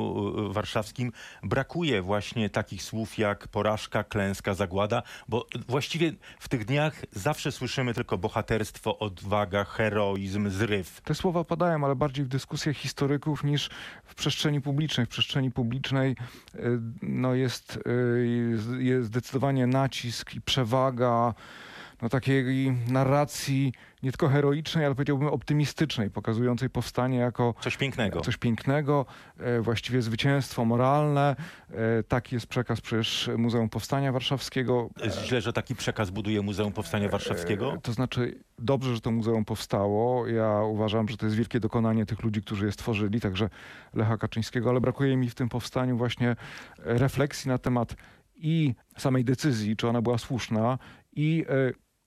y, 0.50 0.54
warszawskim 0.54 1.12
brakuje 1.44 2.02
właśnie 2.02 2.50
takich 2.50 2.84
słów 2.84 3.18
jak 3.18 3.48
porażka, 3.48 4.04
klęska, 4.04 4.54
zagłada, 4.54 5.04
bo 5.28 5.48
właściwie 5.68 6.14
w 6.40 6.50
tych 6.50 6.66
dniach 6.66 7.02
zawsze 7.12 7.52
słyszymy 7.52 7.94
tylko 7.94 8.18
bohaterstwo, 8.18 9.00
odwaga, 9.00 9.64
heroizm, 9.64 10.50
zryw. 10.50 11.02
Te 11.02 11.16
słowa 11.16 11.44
padają, 11.44 11.86
ale 11.86 11.96
bardziej 11.96 12.26
w 12.26 12.28
dyskusjach 12.28 12.78
historyków 12.78 13.44
niż 13.44 13.70
w 14.06 14.16
przestrzeni 14.16 14.62
publicznej. 14.62 15.06
W 15.06 15.10
przestrzeni 15.10 15.51
publicznej 15.52 16.16
y, 16.56 16.80
no 17.02 17.36
jest, 17.36 17.80
y, 17.88 18.28
jest 18.80 19.08
zdecydowanie 19.08 19.68
nacisk 19.68 20.36
i 20.36 20.42
przewaga 20.42 21.34
no, 22.02 22.10
takiej 22.10 22.72
narracji 22.88 23.74
nie 24.04 24.12
tylko 24.12 24.30
heroicznej, 24.30 24.86
ale 24.86 24.96
powiedziałbym 24.96 25.28
optymistycznej, 25.28 26.10
pokazującej 26.10 26.70
powstanie 26.70 27.18
jako 27.18 27.54
coś 27.62 27.78
pięknego. 27.78 28.22
Coś 28.22 28.38
pięknego, 28.38 29.06
e, 29.38 29.62
właściwie 29.62 30.02
zwycięstwo 30.02 30.66
moralne. 30.66 31.36
E, 31.72 32.04
taki 32.04 32.36
jest 32.36 32.48
przekaz 32.48 32.82
przecież 32.82 33.30
Muzeum 33.38 33.70
Powstania 33.70 34.12
Warszawskiego. 34.12 34.90
Źle, 35.26 35.42
że 35.42 35.54
taki 35.54 35.76
przekaz 35.76 36.10
buduje 36.10 36.42
Muzeum 36.42 36.74
Powstania 36.74 37.10
Warszawskiego? 37.10 37.74
E, 37.74 37.82
to 37.82 37.94
znaczy 37.94 38.40
dobrze, 38.60 38.96
że 38.96 39.02
to 39.02 39.12
muzeum 39.12 39.46
powstało. 39.46 40.28
Ja 40.28 40.62
uważam, 40.62 41.08
że 41.10 41.18
to 41.18 41.26
jest 41.26 41.36
wielkie 41.36 41.60
dokonanie 41.60 42.06
tych 42.06 42.24
ludzi, 42.24 42.42
którzy 42.42 42.66
je 42.66 42.72
stworzyli, 42.72 43.22
także 43.22 43.50
Lecha 43.94 44.18
Kaczyńskiego, 44.18 44.70
ale 44.70 44.82
brakuje 44.82 45.18
mi 45.18 45.30
w 45.30 45.36
tym 45.36 45.50
powstaniu 45.50 45.98
właśnie 45.98 46.36
refleksji 46.78 47.50
na 47.50 47.58
temat 47.58 47.96
i 48.36 48.76
samej 48.98 49.26
decyzji, 49.26 49.76
czy 49.76 49.88
ona 49.88 50.02
była 50.02 50.18
słuszna, 50.18 50.78
i 51.16 51.46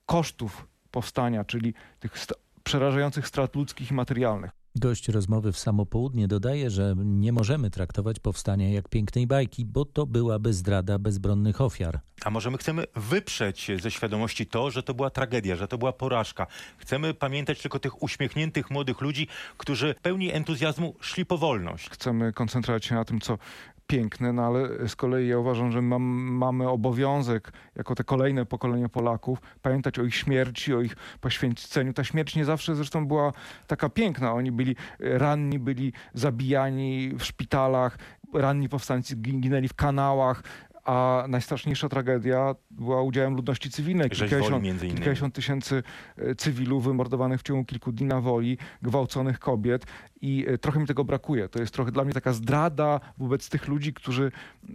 kosztów 0.06 0.66
powstania, 0.90 1.44
czyli 1.44 1.74
tych 2.00 2.18
st 2.18 2.32
przerażających 2.64 3.28
strat 3.28 3.56
ludzkich 3.56 3.90
i 3.90 3.94
materialnych. 3.94 4.50
Gość 4.76 5.08
rozmowy 5.08 5.52
w 5.52 5.58
samo 5.58 5.86
południe 5.86 6.28
dodaje, 6.28 6.70
że 6.70 6.94
nie 7.04 7.32
możemy 7.32 7.70
traktować 7.70 8.20
powstania 8.20 8.70
jak 8.70 8.88
pięknej 8.88 9.26
bajki, 9.26 9.64
bo 9.64 9.84
to 9.84 10.06
byłaby 10.06 10.52
zdrada 10.52 10.98
bezbronnych 10.98 11.60
ofiar. 11.60 12.00
A 12.24 12.30
może 12.30 12.50
my 12.50 12.58
chcemy 12.58 12.84
wyprzeć 12.96 13.70
ze 13.80 13.90
świadomości 13.90 14.46
to, 14.46 14.70
że 14.70 14.82
to 14.82 14.94
była 14.94 15.10
tragedia, 15.10 15.56
że 15.56 15.68
to 15.68 15.78
była 15.78 15.92
porażka. 15.92 16.46
Chcemy 16.78 17.14
pamiętać 17.14 17.62
tylko 17.62 17.78
tych 17.78 18.02
uśmiechniętych 18.02 18.70
młodych 18.70 19.00
ludzi, 19.00 19.28
którzy 19.58 19.94
pełni 20.02 20.32
entuzjazmu 20.32 20.94
szli 21.00 21.26
po 21.26 21.38
wolność. 21.38 21.90
Chcemy 21.90 22.32
koncentrować 22.32 22.84
się 22.84 22.94
na 22.94 23.04
tym, 23.04 23.20
co 23.20 23.38
piękne, 23.86 24.32
no 24.32 24.42
ale 24.42 24.88
z 24.88 24.96
kolei 24.96 25.28
ja 25.28 25.38
uważam, 25.38 25.72
że 25.72 25.82
mam, 25.82 26.02
mamy 26.32 26.68
obowiązek, 26.68 27.52
jako 27.76 27.94
te 27.94 28.04
kolejne 28.04 28.46
pokolenia 28.46 28.88
Polaków, 28.88 29.38
pamiętać 29.62 29.98
o 29.98 30.04
ich 30.04 30.14
śmierci, 30.14 30.74
o 30.74 30.80
ich 30.80 30.96
poświęceniu. 31.20 31.92
Ta 31.92 32.04
śmierć 32.04 32.36
nie 32.36 32.44
zawsze 32.44 32.74
zresztą 32.74 33.06
była 33.06 33.32
taka 33.66 33.88
piękna. 33.88 34.32
Oni 34.32 34.52
byli 34.52 34.76
ranni, 34.98 35.58
byli 35.58 35.92
zabijani 36.14 37.12
w 37.18 37.24
szpitalach, 37.24 37.98
ranni 38.34 38.68
powstańcy 38.68 39.16
ginęli 39.16 39.68
w 39.68 39.74
kanałach, 39.74 40.42
a 40.84 41.24
najstraszniejsza 41.28 41.88
tragedia 41.88 42.54
była 42.70 43.02
udziałem 43.02 43.34
ludności 43.34 43.70
cywilnej. 43.70 44.10
Kilkadziesiąt, 44.10 44.80
kilkadziesiąt 44.80 45.34
tysięcy 45.34 45.82
e, 46.16 46.34
cywilów 46.34 46.84
wymordowanych 46.84 47.40
w 47.40 47.42
ciągu 47.42 47.64
kilku 47.64 47.92
dni 47.92 48.06
na 48.06 48.20
woli, 48.20 48.58
gwałconych 48.82 49.38
kobiet 49.38 49.86
i 50.20 50.44
e, 50.48 50.58
trochę 50.58 50.80
mi 50.80 50.86
tego 50.86 51.04
brakuje. 51.04 51.48
To 51.48 51.60
jest 51.60 51.74
trochę 51.74 51.92
dla 51.92 52.04
mnie 52.04 52.12
taka 52.12 52.32
zdrada 52.32 53.00
wobec 53.18 53.48
tych 53.48 53.68
ludzi, 53.68 53.92
którzy, 53.92 54.32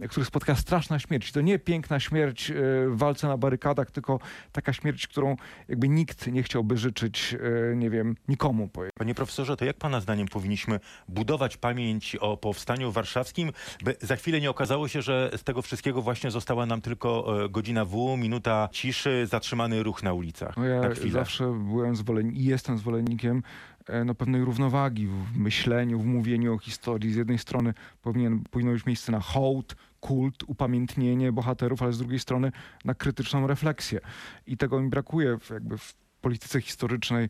których 0.08 0.28
spotka 0.28 0.54
straszna 0.54 0.98
śmierć. 0.98 1.32
To 1.32 1.40
nie 1.40 1.58
piękna 1.58 2.00
śmierć 2.00 2.50
e, 2.50 2.54
w 2.88 2.96
walce 2.96 3.28
na 3.28 3.36
barykadach, 3.36 3.90
tylko 3.90 4.18
taka 4.52 4.72
śmierć, 4.72 5.06
którą 5.06 5.36
jakby 5.68 5.88
nikt 5.88 6.26
nie 6.26 6.42
chciałby 6.42 6.76
życzyć, 6.76 7.36
nie 7.76 7.90
wiem, 7.90 8.16
nikomu. 8.28 8.68
Panie 8.94 9.14
profesorze, 9.14 9.56
to 9.56 9.64
jak 9.64 9.76
pana 9.76 10.00
zdaniem 10.00 10.28
powinniśmy 10.28 10.80
budować 11.08 11.56
pamięć 11.56 12.16
o 12.16 12.36
powstaniu 12.36 12.92
warszawskim, 12.92 13.52
by 13.84 13.96
za 14.00 14.16
chwilę 14.16 14.40
nie 14.40 14.50
okazało 14.50 14.88
się, 14.88 15.02
że 15.02 15.30
z 15.36 15.44
tego 15.44 15.62
wszystkiego 15.62 15.99
właśnie 16.02 16.30
została 16.30 16.66
nam 16.66 16.80
tylko 16.80 17.36
godzina 17.50 17.84
W, 17.84 18.16
minuta 18.16 18.68
ciszy, 18.72 19.26
zatrzymany 19.26 19.82
ruch 19.82 20.02
na 20.02 20.12
ulicach. 20.12 20.56
No 20.56 20.64
ja 20.64 20.80
zawsze 21.10 21.44
byłem 21.44 21.96
zwolennikiem 21.96 22.42
i 22.42 22.44
jestem 22.44 22.78
zwolennikiem 22.78 23.42
e, 23.86 24.04
no, 24.04 24.14
pewnej 24.14 24.44
równowagi 24.44 25.06
w 25.06 25.36
myśleniu, 25.36 25.98
w 25.98 26.06
mówieniu 26.06 26.54
o 26.54 26.58
historii. 26.58 27.12
Z 27.12 27.16
jednej 27.16 27.38
strony 27.38 27.74
powinien, 28.02 28.44
powinno 28.50 28.72
być 28.72 28.86
miejsce 28.86 29.12
na 29.12 29.20
hołd, 29.20 29.76
kult, 30.00 30.42
upamiętnienie 30.46 31.32
bohaterów, 31.32 31.82
ale 31.82 31.92
z 31.92 31.98
drugiej 31.98 32.18
strony 32.18 32.52
na 32.84 32.94
krytyczną 32.94 33.46
refleksję. 33.46 34.00
I 34.46 34.56
tego 34.56 34.80
mi 34.80 34.88
brakuje 34.88 35.38
w, 35.38 35.50
jakby 35.50 35.78
w 35.78 35.94
polityce 36.20 36.60
historycznej 36.60 37.28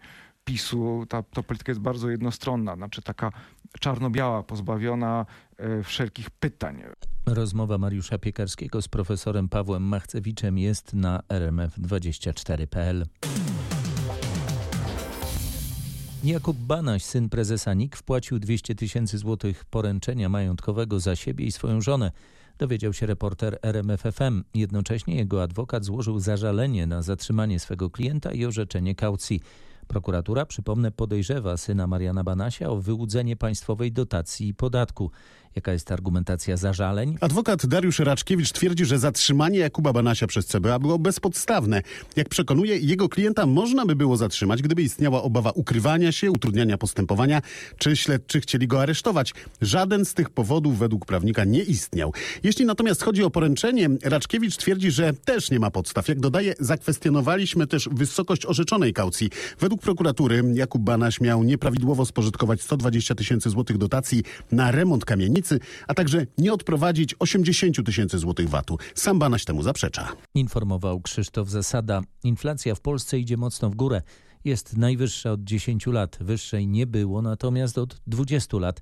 PiSu. 0.50 1.07
Ta, 1.09 1.23
ta 1.23 1.42
polityka 1.42 1.71
jest 1.71 1.80
bardzo 1.80 2.11
jednostronna, 2.11 2.76
znaczy 2.76 3.02
taka 3.02 3.33
czarno-biała, 3.80 4.42
pozbawiona 4.42 5.26
e, 5.57 5.83
wszelkich 5.83 6.30
pytań. 6.30 6.83
Rozmowa 7.26 7.78
Mariusza 7.78 8.19
Piekarskiego 8.19 8.83
z 8.83 8.88
profesorem 8.88 9.49
Pawłem 9.49 9.83
Machcewiczem 9.83 10.59
jest 10.59 10.95
na 10.95 11.21
rmf24.pl. 11.28 13.07
Jakub 16.25 16.57
Banaś, 16.57 17.04
syn 17.04 17.28
prezesa 17.28 17.75
NIK, 17.75 17.97
wpłacił 17.97 18.38
200 18.38 18.75
tysięcy 18.75 19.19
złotych 19.19 19.64
poręczenia 19.64 20.28
majątkowego 20.28 21.00
za 21.00 21.16
siebie 21.16 21.45
i 21.45 21.52
swoją 21.52 21.80
żonę. 21.80 22.12
Dowiedział 22.59 22.92
się 22.92 23.07
reporter 23.07 23.59
RMFFM. 23.62 24.45
Jednocześnie 24.54 25.16
jego 25.16 25.42
adwokat 25.42 25.85
złożył 25.85 26.21
zażalenie 26.21 26.87
na 26.87 27.02
zatrzymanie 27.02 27.61
swego 27.61 27.90
klienta 27.90 28.33
i 28.33 28.45
orzeczenie 28.45 28.95
kaucji. 28.95 29.40
Prokuratura, 29.90 30.47
przypomnę, 30.47 30.90
podejrzewa 30.90 31.56
syna 31.56 31.87
Mariana 31.87 32.25
Banasia 32.25 32.68
o 32.68 32.76
wyłudzenie 32.76 33.37
państwowej 33.37 33.92
dotacji 33.92 34.49
i 34.49 34.54
podatku. 34.54 35.11
Jaka 35.57 35.73
jest 35.73 35.92
argumentacja 35.92 36.57
zażaleń? 36.57 37.16
Adwokat 37.21 37.66
Dariusz 37.66 37.99
Raczkiewicz 37.99 38.52
twierdzi, 38.52 38.85
że 38.85 38.99
zatrzymanie 38.99 39.59
Jakuba 39.59 39.92
Banasia 39.92 40.26
przez 40.26 40.47
CBA 40.47 40.78
było 40.78 40.99
bezpodstawne. 40.99 41.83
Jak 42.16 42.28
przekonuje, 42.28 42.78
jego 42.78 43.09
klienta 43.09 43.47
można 43.47 43.87
by 43.87 43.97
było 43.97 44.16
zatrzymać, 44.16 44.62
gdyby 44.62 44.83
istniała 44.83 45.23
obawa 45.23 45.50
ukrywania 45.50 46.12
się, 46.12 46.30
utrudniania 46.30 46.78
postępowania, 46.78 47.42
czy 47.78 47.97
śledczy 47.97 48.40
chcieli 48.40 48.66
go 48.66 48.83
aresztować. 48.83 49.35
Żaden 49.61 50.04
z 50.04 50.14
tych 50.14 50.30
powodów 50.30 50.78
według 50.78 51.07
prawnika 51.07 51.45
nie 51.45 51.62
istniał. 51.62 52.12
Jeśli 52.42 52.66
natomiast 52.66 53.02
chodzi 53.02 53.25
o 53.25 53.30
poręczenie, 53.30 53.88
Raczkiewicz 54.02 54.57
twierdzi, 54.57 54.90
że 54.90 55.12
też 55.12 55.50
nie 55.50 55.61
ma 55.61 55.71
podstaw. 55.71 56.09
Jak 56.09 56.21
dodaje, 56.21 56.54
zakwestionowaliśmy 56.61 57.66
też 57.66 57.88
wysokość 57.92 58.47
orzeczonej 58.47 58.92
kaucji. 58.92 59.30
Według 59.61 59.80
prokuratury 59.80 60.42
Jakub 60.54 60.83
Banaś 60.83 61.21
miał 61.21 61.42
nieprawidłowo 61.42 62.07
spożytkować 62.07 62.62
120 62.62 63.14
tysięcy 63.14 63.50
złotych 63.50 63.78
dotacji 63.78 64.23
na 64.52 64.71
remont 64.71 65.04
a 65.88 65.94
także 65.94 66.26
nie 66.38 66.52
odprowadzić 66.52 67.14
80 67.18 67.87
tysięcy 67.87 68.18
złotych 68.18 68.49
VAT-u. 68.49 68.78
Sam 68.94 69.18
Banaś 69.18 69.44
temu 69.44 69.62
zaprzecza. 69.62 70.09
Informował 70.35 71.00
Krzysztof 71.00 71.49
Zasada. 71.49 72.02
Inflacja 72.25 72.75
w 72.75 72.80
Polsce 72.80 73.18
idzie 73.18 73.37
mocno 73.37 73.70
w 73.70 73.75
górę. 73.75 74.02
jest 74.44 74.76
najwyższa 74.76 75.32
od 75.32 75.44
10 75.44 75.87
lat. 75.87 76.18
Wyższej 76.20 76.66
nie 76.66 76.87
było 76.87 77.23
natomiast 77.23 77.78
od 77.78 78.00
20 78.06 78.56
lat. 78.56 78.80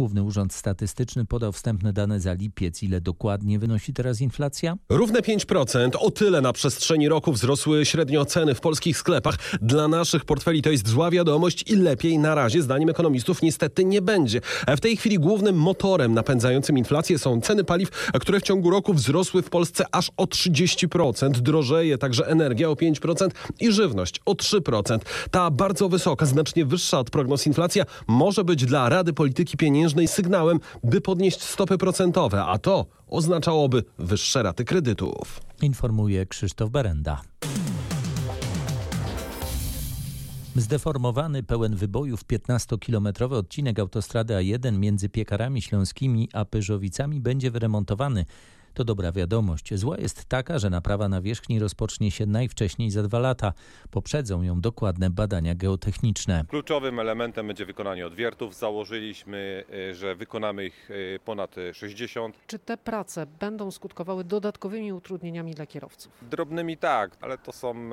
Główny 0.00 0.22
Urząd 0.22 0.52
Statystyczny 0.52 1.24
podał 1.24 1.52
wstępne 1.52 1.92
dane 1.92 2.20
za 2.20 2.32
lipiec. 2.32 2.82
Ile 2.82 3.00
dokładnie 3.00 3.58
wynosi 3.58 3.92
teraz 3.92 4.20
inflacja? 4.20 4.76
Równe 4.88 5.20
5%. 5.20 5.90
O 5.98 6.10
tyle 6.10 6.40
na 6.40 6.52
przestrzeni 6.52 7.08
roku 7.08 7.32
wzrosły 7.32 7.86
średnio 7.86 8.24
ceny 8.24 8.54
w 8.54 8.60
polskich 8.60 8.96
sklepach. 8.98 9.38
Dla 9.62 9.88
naszych 9.88 10.24
portfeli 10.24 10.62
to 10.62 10.70
jest 10.70 10.88
zła 10.88 11.10
wiadomość 11.10 11.70
i 11.70 11.76
lepiej 11.76 12.18
na 12.18 12.34
razie, 12.34 12.62
zdaniem 12.62 12.88
ekonomistów, 12.88 13.42
niestety 13.42 13.84
nie 13.84 14.02
będzie. 14.02 14.40
W 14.68 14.80
tej 14.80 14.96
chwili 14.96 15.18
głównym 15.18 15.56
motorem 15.56 16.14
napędzającym 16.14 16.78
inflację 16.78 17.18
są 17.18 17.40
ceny 17.40 17.64
paliw, 17.64 17.90
które 18.20 18.40
w 18.40 18.42
ciągu 18.42 18.70
roku 18.70 18.94
wzrosły 18.94 19.42
w 19.42 19.50
Polsce 19.50 19.84
aż 19.92 20.10
o 20.16 20.24
30%. 20.24 21.30
Drożeje 21.30 21.98
także 21.98 22.26
energia 22.26 22.70
o 22.70 22.74
5% 22.74 23.28
i 23.60 23.72
żywność 23.72 24.20
o 24.26 24.32
3%. 24.32 24.98
Ta 25.30 25.50
bardzo 25.50 25.88
wysoka, 25.88 26.26
znacznie 26.26 26.64
wyższa 26.64 26.98
od 26.98 27.10
prognoz 27.10 27.46
inflacja 27.46 27.84
może 28.06 28.44
być 28.44 28.66
dla 28.66 28.88
Rady 28.88 29.12
Polityki 29.12 29.56
Pieniężnej 29.56 29.89
sygnałem, 30.06 30.60
by 30.84 31.00
podnieść 31.00 31.42
stopy 31.42 31.78
procentowe, 31.78 32.44
a 32.44 32.58
to 32.58 32.86
oznaczałoby 33.06 33.84
wyższe 33.98 34.42
raty 34.42 34.64
kredytów. 34.64 35.40
Informuje 35.62 36.26
Krzysztof 36.26 36.70
Berenda. 36.70 37.20
Zdeformowany, 40.56 41.42
pełen 41.42 41.76
wybojów 41.76 42.24
15-kilometrowy 42.24 43.34
odcinek 43.34 43.78
autostrady 43.78 44.34
A1 44.34 44.78
między 44.78 45.08
Piekarami 45.08 45.62
Śląskimi 45.62 46.28
a 46.32 46.44
Pyrzowicami 46.44 47.20
będzie 47.20 47.50
wyremontowany. 47.50 48.24
To 48.74 48.84
dobra 48.84 49.12
wiadomość. 49.12 49.74
Zła 49.74 49.96
jest 49.98 50.24
taka, 50.24 50.58
że 50.58 50.70
naprawa 50.70 51.08
nawierzchni 51.08 51.58
rozpocznie 51.58 52.10
się 52.10 52.26
najwcześniej 52.26 52.90
za 52.90 53.02
dwa 53.02 53.18
lata. 53.18 53.52
Poprzedzą 53.90 54.42
ją 54.42 54.60
dokładne 54.60 55.10
badania 55.10 55.54
geotechniczne. 55.54 56.44
Kluczowym 56.48 57.00
elementem 57.00 57.46
będzie 57.46 57.66
wykonanie 57.66 58.06
odwiertów. 58.06 58.54
Założyliśmy, 58.54 59.64
y, 59.90 59.94
że 59.94 60.14
wykonamy 60.14 60.66
ich 60.66 60.90
y, 60.90 61.20
ponad 61.24 61.56
60. 61.72 62.36
Czy 62.46 62.58
te 62.58 62.76
prace 62.76 63.26
będą 63.26 63.70
skutkowały 63.70 64.24
dodatkowymi 64.24 64.92
utrudnieniami 64.92 65.54
dla 65.54 65.66
kierowców? 65.66 66.12
Drobnymi 66.22 66.76
tak, 66.76 67.16
ale 67.20 67.38
to 67.38 67.52
są 67.52 67.90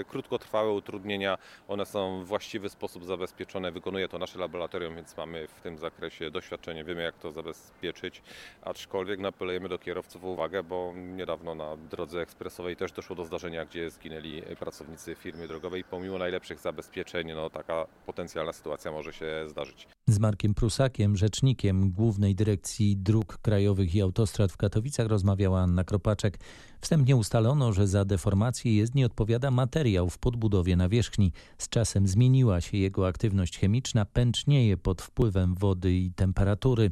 y, 0.00 0.04
krótkotrwałe 0.04 0.72
utrudnienia. 0.72 1.38
One 1.68 1.86
są 1.86 2.24
w 2.24 2.26
właściwy 2.26 2.68
sposób 2.68 3.04
zabezpieczone. 3.04 3.72
Wykonuje 3.72 4.08
to 4.08 4.18
nasze 4.18 4.38
laboratorium, 4.38 4.96
więc 4.96 5.16
mamy 5.16 5.48
w 5.48 5.60
tym 5.60 5.78
zakresie 5.78 6.30
doświadczenie. 6.30 6.84
Wiemy 6.84 7.02
jak 7.02 7.18
to 7.18 7.30
zabezpieczyć, 7.30 8.22
aczkolwiek 8.62 9.20
apelujemy 9.34 9.68
do 9.68 9.78
kierowców 9.78 10.13
o 10.22 10.28
uwagę, 10.28 10.62
bo 10.62 10.92
niedawno 11.16 11.54
na 11.54 11.76
drodze 11.76 12.20
ekspresowej 12.20 12.76
też 12.76 12.92
doszło 12.92 13.16
do 13.16 13.24
zdarzenia, 13.24 13.64
gdzie 13.64 13.90
zginęli 13.90 14.42
pracownicy 14.58 15.14
firmy 15.14 15.48
drogowej. 15.48 15.84
Pomimo 15.84 16.18
najlepszych 16.18 16.58
zabezpieczeń, 16.58 17.32
no 17.34 17.50
taka 17.50 17.86
potencjalna 18.06 18.52
sytuacja 18.52 18.92
może 18.92 19.12
się 19.12 19.44
zdarzyć. 19.48 19.88
Z 20.06 20.18
Markiem 20.18 20.54
Prusakiem, 20.54 21.16
rzecznikiem 21.16 21.90
Głównej 21.90 22.34
Dyrekcji 22.34 22.96
Dróg 22.96 23.38
Krajowych 23.38 23.94
i 23.94 24.02
Autostrad 24.02 24.52
w 24.52 24.56
Katowicach 24.56 25.06
rozmawiała 25.06 25.60
Anna 25.60 25.84
Kropaczek. 25.84 26.38
Wstępnie 26.80 27.16
ustalono, 27.16 27.72
że 27.72 27.86
za 27.86 28.04
deformację 28.04 28.76
jezdni 28.76 29.04
odpowiada 29.04 29.50
materiał 29.50 30.10
w 30.10 30.18
podbudowie 30.18 30.76
nawierzchni. 30.76 31.32
Z 31.58 31.68
czasem 31.68 32.06
zmieniła 32.06 32.60
się 32.60 32.76
jego 32.76 33.06
aktywność 33.06 33.58
chemiczna, 33.58 34.04
pęcznieje 34.04 34.76
pod 34.76 35.02
wpływem 35.02 35.54
wody 35.54 35.92
i 35.92 36.10
temperatury. 36.12 36.90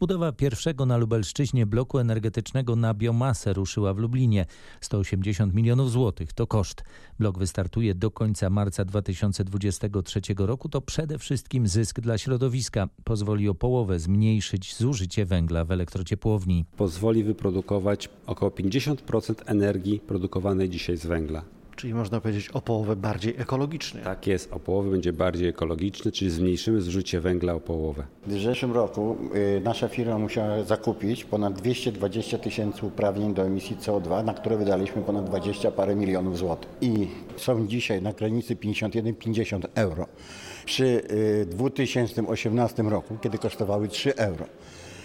Budowa 0.00 0.32
pierwszego 0.32 0.86
na 0.86 0.96
Lubelszczyźnie 0.96 1.66
bloku 1.66 1.98
energetycznego 1.98 2.76
na 2.76 2.94
biomasę 2.94 3.52
ruszyła 3.52 3.94
w 3.94 3.98
Lublinie. 3.98 4.46
180 4.80 5.54
milionów 5.54 5.90
złotych 5.90 6.32
to 6.32 6.46
koszt. 6.46 6.84
Blok 7.18 7.38
wystartuje 7.38 7.94
do 7.94 8.10
końca 8.10 8.50
marca 8.50 8.84
2023 8.84 10.20
roku. 10.38 10.68
To 10.68 10.80
przede 10.80 11.18
wszystkim 11.18 11.68
zysk 11.68 12.00
dla 12.00 12.18
środowiska. 12.18 12.88
Pozwoli 13.04 13.48
o 13.48 13.54
połowę 13.54 13.98
zmniejszyć 13.98 14.76
zużycie 14.76 15.26
węgla 15.26 15.64
w 15.64 15.72
elektrociepłowni. 15.72 16.64
Pozwoli 16.76 17.24
wyprodukować 17.24 18.08
około 18.26 18.50
50% 18.50 19.34
energii 19.46 20.00
produkowanej 20.00 20.68
dzisiaj 20.68 20.96
z 20.96 21.06
węgla. 21.06 21.57
Czyli 21.78 21.94
można 21.94 22.20
powiedzieć 22.20 22.48
o 22.48 22.60
połowę 22.60 22.96
bardziej 22.96 23.34
ekologiczny. 23.38 24.00
Tak 24.00 24.26
jest, 24.26 24.52
o 24.52 24.60
połowę 24.60 24.90
będzie 24.90 25.12
bardziej 25.12 25.48
ekologiczny, 25.48 26.12
czyli 26.12 26.30
zmniejszymy 26.30 26.80
zużycie 26.80 27.20
węgla 27.20 27.54
o 27.54 27.60
połowę. 27.60 28.04
W 28.26 28.32
zeszłym 28.42 28.72
roku 28.72 29.16
y, 29.34 29.60
nasza 29.64 29.88
firma 29.88 30.18
musiała 30.18 30.62
zakupić 30.62 31.24
ponad 31.24 31.54
220 31.54 32.38
tysięcy 32.38 32.86
uprawnień 32.86 33.34
do 33.34 33.42
emisji 33.42 33.76
CO2, 33.76 34.24
na 34.24 34.34
które 34.34 34.56
wydaliśmy 34.56 35.02
ponad 35.02 35.24
20 35.24 35.70
parę 35.70 35.96
milionów 35.96 36.38
złotych. 36.38 36.70
I 36.80 37.08
są 37.36 37.66
dzisiaj 37.66 38.02
na 38.02 38.12
granicy 38.12 38.56
51-50 38.56 39.60
euro. 39.74 40.06
Przy 40.64 40.84
y, 41.10 41.46
2018 41.46 42.82
roku, 42.82 43.18
kiedy 43.22 43.38
kosztowały 43.38 43.88
3 43.88 44.16
euro. 44.16 44.44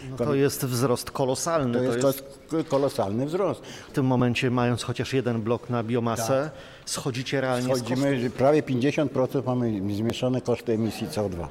No 0.09 0.17
to 0.17 0.35
jest 0.35 0.65
wzrost 0.65 1.11
kolosalny. 1.11 1.77
To 1.77 1.83
jest, 1.83 2.01
to 2.49 2.57
jest 2.57 2.69
kolosalny 2.69 3.25
wzrost. 3.25 3.61
W 3.89 3.91
tym 3.91 4.05
momencie, 4.05 4.51
mając 4.51 4.83
chociaż 4.83 5.13
jeden 5.13 5.41
blok 5.41 5.69
na 5.69 5.83
biomasę, 5.83 6.49
tak. 6.53 6.89
schodzicie 6.89 7.41
realnie 7.41 7.75
Schodzimy, 7.75 8.19
z 8.19 8.21
kosztów. 8.21 8.37
prawie 8.37 8.63
50% 8.63 9.45
mamy 9.45 9.95
zmieszane 9.95 10.41
koszty 10.41 10.73
emisji 10.73 11.07
CO2. 11.07 11.47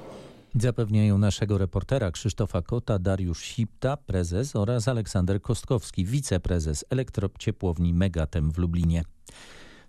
Zapewniają 0.60 1.18
naszego 1.18 1.58
reportera 1.58 2.10
Krzysztofa 2.10 2.62
Kota, 2.62 2.98
Dariusz 2.98 3.42
Sipta, 3.42 3.96
prezes 3.96 4.56
oraz 4.56 4.88
Aleksander 4.88 5.42
Kostkowski, 5.42 6.04
wiceprezes 6.04 6.84
elektrociepłowni 6.90 7.94
Megatem 7.94 8.52
w 8.52 8.58
Lublinie. 8.58 9.04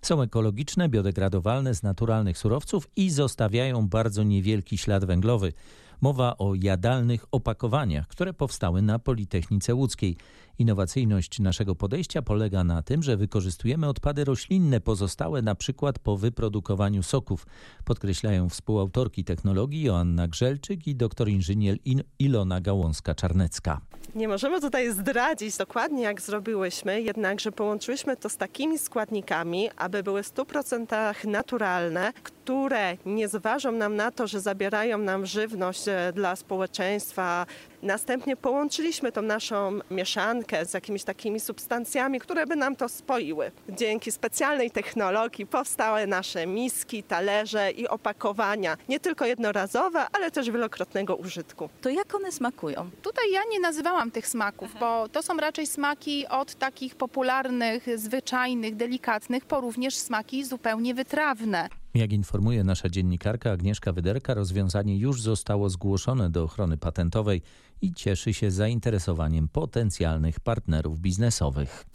Są 0.02 0.22
ekologiczne, 0.22 0.88
biodegradowalne 0.88 1.74
z 1.74 1.82
naturalnych 1.82 2.38
surowców 2.38 2.88
i 2.96 3.10
zostawiają 3.10 3.88
bardzo 3.88 4.22
niewielki 4.22 4.78
ślad 4.78 5.04
węglowy. 5.04 5.52
Mowa 6.00 6.38
o 6.38 6.54
jadalnych 6.54 7.24
opakowaniach, 7.32 8.06
które 8.06 8.32
powstały 8.32 8.82
na 8.82 8.98
Politechnice 8.98 9.74
Łódzkiej. 9.74 10.16
Innowacyjność 10.58 11.40
naszego 11.40 11.74
podejścia 11.74 12.22
polega 12.22 12.64
na 12.64 12.82
tym, 12.82 13.02
że 13.02 13.16
wykorzystujemy 13.16 13.88
odpady 13.88 14.24
roślinne 14.24 14.80
pozostałe 14.80 15.42
na 15.42 15.54
przykład 15.54 15.98
po 15.98 16.16
wyprodukowaniu 16.16 17.02
soków, 17.02 17.46
podkreślają 17.84 18.48
współautorki 18.48 19.24
technologii 19.24 19.82
Joanna 19.82 20.28
Grzelczyk 20.28 20.86
i 20.86 20.94
doktor 20.96 21.28
inżynier 21.28 21.76
Ilona 22.18 22.60
Gałązka-Czarnecka. 22.60 23.78
Nie 24.14 24.28
możemy 24.28 24.60
tutaj 24.60 24.92
zdradzić 24.92 25.56
dokładnie 25.56 26.02
jak 26.02 26.20
zrobiłyśmy, 26.20 27.02
jednakże 27.02 27.52
połączyłyśmy 27.52 28.16
to 28.16 28.28
z 28.28 28.36
takimi 28.36 28.78
składnikami, 28.78 29.70
aby 29.76 30.02
były 30.02 30.22
w 30.22 30.34
100% 30.34 31.26
naturalne, 31.26 32.12
które 32.22 32.96
nie 33.06 33.28
zważą 33.28 33.72
nam 33.72 33.96
na 33.96 34.10
to, 34.10 34.26
że 34.26 34.40
zabierają 34.40 34.98
nam 34.98 35.26
żywność 35.26 35.84
dla 36.14 36.36
społeczeństwa. 36.36 37.46
Następnie 37.82 38.36
połączyliśmy 38.36 39.12
tą 39.12 39.22
naszą 39.22 39.78
mieszankę 39.90 40.43
z 40.64 40.74
jakimiś 40.74 41.04
takimi 41.04 41.40
substancjami, 41.40 42.20
które 42.20 42.46
by 42.46 42.56
nam 42.56 42.76
to 42.76 42.88
spoiły. 42.88 43.50
Dzięki 43.68 44.12
specjalnej 44.12 44.70
technologii 44.70 45.46
powstały 45.46 46.06
nasze 46.06 46.46
miski, 46.46 47.02
talerze 47.02 47.70
i 47.70 47.88
opakowania, 47.88 48.76
nie 48.88 49.00
tylko 49.00 49.26
jednorazowe, 49.26 50.06
ale 50.12 50.30
też 50.30 50.50
wielokrotnego 50.50 51.16
użytku. 51.16 51.68
To 51.80 51.88
jak 51.88 52.14
one 52.14 52.32
smakują? 52.32 52.90
Tutaj 53.02 53.32
ja 53.32 53.40
nie 53.50 53.60
nazywałam 53.60 54.10
tych 54.10 54.28
smaków, 54.28 54.70
bo 54.80 55.08
to 55.08 55.22
są 55.22 55.36
raczej 55.36 55.66
smaki 55.66 56.26
od 56.26 56.54
takich 56.54 56.94
popularnych, 56.94 57.98
zwyczajnych, 57.98 58.76
delikatnych, 58.76 59.44
po 59.44 59.60
również 59.60 59.96
smaki 59.96 60.44
zupełnie 60.44 60.94
wytrawne. 60.94 61.68
Jak 61.94 62.12
informuje 62.12 62.64
nasza 62.64 62.88
dziennikarka 62.88 63.50
Agnieszka 63.52 63.92
Wyderka, 63.92 64.34
rozwiązanie 64.34 64.98
już 64.98 65.22
zostało 65.22 65.70
zgłoszone 65.70 66.30
do 66.30 66.44
ochrony 66.44 66.76
patentowej 66.76 67.42
i 67.82 67.92
cieszy 67.92 68.34
się 68.34 68.50
zainteresowaniem 68.50 69.48
potencjalnych 69.48 70.40
partnerów 70.40 71.00
biznesowych. 71.00 71.86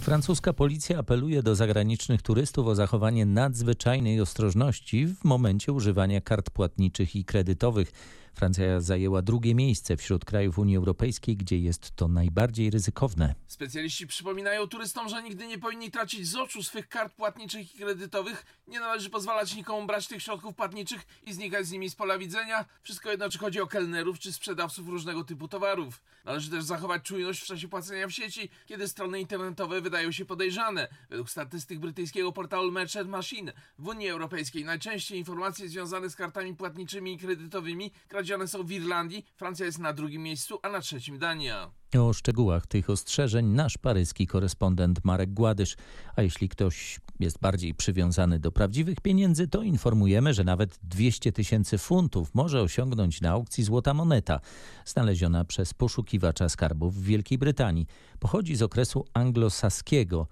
Francuska 0.00 0.52
policja 0.52 0.98
apeluje 0.98 1.42
do 1.42 1.54
zagranicznych 1.54 2.22
turystów 2.22 2.66
o 2.66 2.74
zachowanie 2.74 3.26
nadzwyczajnej 3.26 4.20
ostrożności 4.20 5.06
w 5.06 5.24
momencie 5.24 5.72
używania 5.72 6.20
kart 6.20 6.50
płatniczych 6.50 7.16
i 7.16 7.24
kredytowych. 7.24 7.92
Francja 8.34 8.80
zajęła 8.80 9.22
drugie 9.22 9.54
miejsce 9.54 9.96
wśród 9.96 10.24
krajów 10.24 10.58
Unii 10.58 10.76
Europejskiej, 10.76 11.36
gdzie 11.36 11.58
jest 11.58 11.96
to 11.96 12.08
najbardziej 12.08 12.70
ryzykowne. 12.70 13.34
Specjaliści 13.46 14.06
przypominają 14.06 14.66
turystom, 14.66 15.08
że 15.08 15.22
nigdy 15.22 15.46
nie 15.46 15.58
powinni 15.58 15.90
tracić 15.90 16.28
z 16.28 16.36
oczu 16.36 16.62
swych 16.62 16.88
kart 16.88 17.14
płatniczych 17.14 17.74
i 17.74 17.78
kredytowych. 17.78 18.46
Nie 18.68 18.80
należy 18.80 19.10
pozwalać 19.10 19.56
nikomu 19.56 19.86
brać 19.86 20.08
tych 20.08 20.22
środków 20.22 20.54
płatniczych 20.54 21.06
i 21.22 21.32
znikać 21.32 21.66
z 21.66 21.72
nimi 21.72 21.90
z 21.90 21.94
pola 21.94 22.18
widzenia. 22.18 22.64
Wszystko 22.82 23.10
jedno, 23.10 23.30
czy 23.30 23.38
chodzi 23.38 23.60
o 23.60 23.66
kelnerów, 23.66 24.18
czy 24.18 24.32
sprzedawców 24.32 24.88
różnego 24.88 25.24
typu 25.24 25.48
towarów. 25.48 26.02
Należy 26.24 26.50
też 26.50 26.64
zachować 26.64 27.02
czujność 27.02 27.40
w 27.40 27.46
czasie 27.46 27.68
płacenia 27.68 28.06
w 28.06 28.10
sieci, 28.10 28.48
kiedy 28.66 28.88
strony 28.88 29.20
internetowe 29.20 29.80
wydają 29.80 30.12
się 30.12 30.24
podejrzane. 30.24 30.88
Według 31.10 31.30
statystyk 31.30 31.78
brytyjskiego 31.78 32.32
portalu 32.32 32.72
Merchant 32.72 33.08
Machine 33.08 33.52
w 33.78 33.86
Unii 33.86 34.08
Europejskiej 34.08 34.64
najczęściej 34.64 35.18
informacje 35.18 35.68
związane 35.68 36.10
z 36.10 36.16
kartami 36.16 36.56
płatniczymi 36.56 37.12
i 37.12 37.18
kredytowymi 37.18 37.90
wprowadzione 38.22 38.48
są 38.48 38.64
w 38.64 38.72
Irlandii, 38.72 39.24
Francja 39.36 39.66
jest 39.66 39.78
na 39.78 39.92
drugim 39.92 40.22
miejscu, 40.22 40.58
a 40.62 40.68
na 40.68 40.80
trzecim 40.80 41.18
Dania. 41.18 41.70
O 41.98 42.12
szczegółach 42.12 42.66
tych 42.66 42.90
ostrzeżeń 42.90 43.46
nasz 43.46 43.78
paryski 43.78 44.26
korespondent 44.26 45.04
Marek 45.04 45.32
Gładysz. 45.34 45.76
A 46.16 46.22
jeśli 46.22 46.48
ktoś 46.48 47.00
jest 47.20 47.38
bardziej 47.38 47.74
przywiązany 47.74 48.38
do 48.38 48.52
prawdziwych 48.52 49.00
pieniędzy, 49.00 49.48
to 49.48 49.62
informujemy, 49.62 50.34
że 50.34 50.44
nawet 50.44 50.78
200 50.82 51.32
tysięcy 51.32 51.78
funtów 51.78 52.34
może 52.34 52.62
osiągnąć 52.62 53.20
na 53.20 53.30
aukcji 53.30 53.64
złota 53.64 53.94
moneta, 53.94 54.40
znaleziona 54.84 55.44
przez 55.44 55.74
poszukiwacza 55.74 56.48
skarbów 56.48 56.94
w 56.94 57.04
Wielkiej 57.04 57.38
Brytanii. 57.38 57.86
Pochodzi 58.18 58.56
z 58.56 58.62
okresu 58.62 59.04
anglosaskiego 59.14 60.26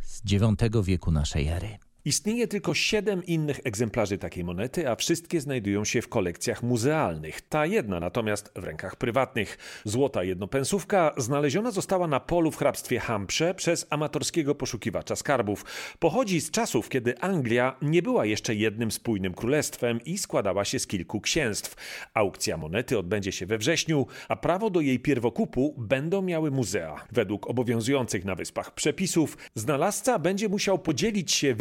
z 0.00 0.32
IX 0.32 0.86
wieku 0.86 1.10
naszej 1.10 1.48
ery. 1.48 1.78
Istnieje 2.06 2.48
tylko 2.48 2.74
siedem 2.74 3.24
innych 3.24 3.60
egzemplarzy 3.64 4.18
takiej 4.18 4.44
monety, 4.44 4.88
a 4.88 4.96
wszystkie 4.96 5.40
znajdują 5.40 5.84
się 5.84 6.02
w 6.02 6.08
kolekcjach 6.08 6.62
muzealnych. 6.62 7.40
Ta 7.40 7.66
jedna 7.66 8.00
natomiast 8.00 8.52
w 8.56 8.64
rękach 8.64 8.96
prywatnych. 8.96 9.58
Złota 9.84 10.24
jednopensówka 10.24 11.14
znaleziona 11.16 11.70
została 11.70 12.06
na 12.06 12.20
polu 12.20 12.50
w 12.50 12.56
hrabstwie 12.56 13.00
Hampshire 13.00 13.56
przez 13.56 13.86
amatorskiego 13.90 14.54
poszukiwacza 14.54 15.16
skarbów. 15.16 15.64
Pochodzi 15.98 16.40
z 16.40 16.50
czasów, 16.50 16.88
kiedy 16.88 17.18
Anglia 17.18 17.76
nie 17.82 18.02
była 18.02 18.26
jeszcze 18.26 18.54
jednym 18.54 18.90
spójnym 18.90 19.34
królestwem 19.34 20.00
i 20.04 20.18
składała 20.18 20.64
się 20.64 20.78
z 20.78 20.86
kilku 20.86 21.20
księstw. 21.20 21.74
Aukcja 22.14 22.56
monety 22.56 22.98
odbędzie 22.98 23.32
się 23.32 23.46
we 23.46 23.58
wrześniu, 23.58 24.06
a 24.28 24.36
prawo 24.36 24.70
do 24.70 24.80
jej 24.80 25.00
pierwokupu 25.00 25.74
będą 25.78 26.22
miały 26.22 26.50
muzea. 26.50 27.04
Według 27.12 27.50
obowiązujących 27.50 28.24
na 28.24 28.34
wyspach 28.34 28.74
przepisów, 28.74 29.36
znalazca 29.54 30.18
będzie 30.18 30.48
musiał 30.48 30.78
podzielić 30.78 31.32
się 31.32 31.54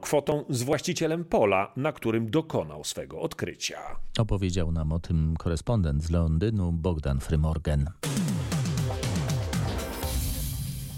kwotą 0.00 0.44
z 0.48 0.62
właścicielem 0.62 1.24
pola, 1.24 1.72
na 1.76 1.92
którym 1.92 2.30
dokonał 2.30 2.84
swego 2.84 3.20
odkrycia. 3.20 3.78
Opowiedział 4.18 4.72
nam 4.72 4.92
o 4.92 4.98
tym 4.98 5.34
korespondent 5.38 6.02
z 6.02 6.10
Londynu 6.10 6.72
Bogdan 6.72 7.20
Frymorgan. 7.20 7.90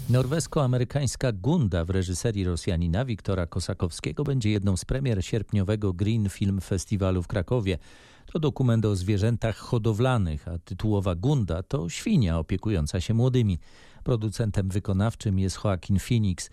Norwesko-amerykańska 0.09 1.31
Gunda 1.31 1.85
w 1.85 1.89
reżyserii 1.89 2.43
Rosjanina 2.43 3.05
Wiktora 3.05 3.45
Kosakowskiego 3.45 4.23
będzie 4.23 4.49
jedną 4.49 4.77
z 4.77 4.85
premier 4.85 5.25
sierpniowego 5.25 5.93
Green 5.93 6.29
Film 6.29 6.61
Festiwalu 6.61 7.23
w 7.23 7.27
Krakowie. 7.27 7.77
To 8.33 8.39
dokument 8.39 8.85
o 8.85 8.95
zwierzętach 8.95 9.57
hodowlanych, 9.57 10.47
a 10.47 10.59
tytułowa 10.59 11.15
Gunda 11.15 11.63
to 11.63 11.89
świnia 11.89 12.39
opiekująca 12.39 13.01
się 13.01 13.13
młodymi. 13.13 13.59
Producentem 14.03 14.69
wykonawczym 14.69 15.39
jest 15.39 15.59
Joaquin 15.63 15.99
Phoenix. 15.99 16.49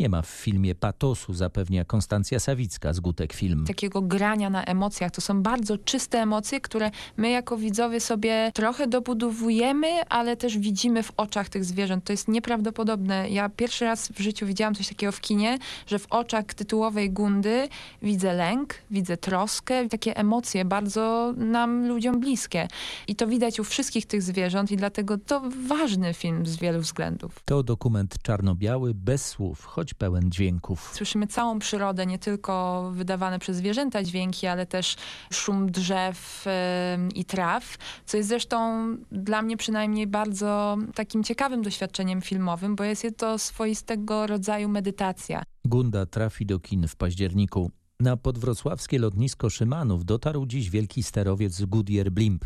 Nie 0.00 0.08
ma 0.08 0.22
w 0.22 0.26
filmie 0.26 0.74
patosu, 0.74 1.34
zapewnia 1.34 1.84
Konstancja 1.84 2.40
Sawicka 2.40 2.92
z 2.92 3.00
Gutek 3.00 3.32
Film. 3.32 3.64
Takiego 3.66 4.02
grania 4.02 4.50
na 4.50 4.64
emocjach. 4.64 5.10
To 5.10 5.20
są 5.20 5.42
bardzo 5.42 5.78
czyste 5.78 6.18
emocje, 6.18 6.60
które 6.60 6.90
my 7.16 7.30
jako 7.30 7.56
widzowie 7.56 8.00
sobie 8.00 8.50
trochę 8.54 8.86
dobudowujemy, 8.86 9.88
ale 10.08 10.36
też 10.36 10.58
widzimy 10.58 11.02
w 11.02 11.12
oczach 11.16 11.48
tych 11.48 11.64
zwierząt. 11.64 12.04
To 12.04 12.12
jest 12.12 12.28
nieprawdopodobne. 12.28 13.30
Ja 13.30 13.48
pierwszy 13.48 13.84
raz 13.84 14.08
w 14.08 14.20
życiu 14.20 14.46
widziałam 14.46 14.74
coś 14.74 14.88
takiego 14.88 15.12
w 15.12 15.20
kinie, 15.20 15.58
że 15.86 15.98
w 15.98 16.06
oczach 16.10 16.44
tytułowej 16.44 17.10
Gundy 17.10 17.68
widzę 18.02 18.34
lęk, 18.34 18.74
widzę 18.90 19.16
troskę, 19.16 19.88
takie 19.88 20.16
emocje 20.16 20.64
bardzo 20.64 21.34
nam 21.36 21.88
ludziom 21.88 22.20
bliskie. 22.20 22.68
I 23.08 23.16
to 23.16 23.26
widać 23.26 23.60
u 23.60 23.64
wszystkich 23.64 24.06
tych 24.06 24.22
zwierząt 24.22 24.70
i 24.70 24.76
dlatego 24.76 25.18
to 25.18 25.42
ważny 25.68 26.14
film 26.14 26.46
z 26.46 26.56
wielu 26.56 26.80
względów. 26.80 27.40
To 27.44 27.62
dokument 27.62 28.14
czarno-biały, 28.22 28.94
bez 28.94 29.26
słów, 29.26 29.64
choć 29.64 29.85
pełen 29.94 30.30
dźwięków. 30.30 30.90
Słyszymy 30.94 31.26
całą 31.26 31.58
przyrodę, 31.58 32.06
nie 32.06 32.18
tylko 32.18 32.90
wydawane 32.94 33.38
przez 33.38 33.56
zwierzęta 33.56 34.02
dźwięki, 34.02 34.46
ale 34.46 34.66
też 34.66 34.96
szum 35.32 35.70
drzew 35.70 36.44
yy, 36.46 37.08
i 37.14 37.24
traw, 37.24 37.76
co 38.06 38.16
jest 38.16 38.28
zresztą 38.28 38.86
dla 39.12 39.42
mnie 39.42 39.56
przynajmniej 39.56 40.06
bardzo 40.06 40.76
takim 40.94 41.24
ciekawym 41.24 41.62
doświadczeniem 41.62 42.22
filmowym, 42.22 42.76
bo 42.76 42.84
jest 42.84 43.06
to 43.16 43.38
swoistego 43.38 44.26
rodzaju 44.26 44.68
medytacja. 44.68 45.42
Gunda 45.64 46.06
trafi 46.06 46.46
do 46.46 46.60
kin 46.60 46.88
w 46.88 46.96
październiku. 46.96 47.70
Na 48.00 48.16
podwrocławskie 48.16 48.98
lotnisko 48.98 49.50
Szymanów 49.50 50.04
dotarł 50.04 50.46
dziś 50.46 50.70
wielki 50.70 51.02
sterowiec 51.02 51.64
Goodyear 51.64 52.10
Blimp. 52.10 52.44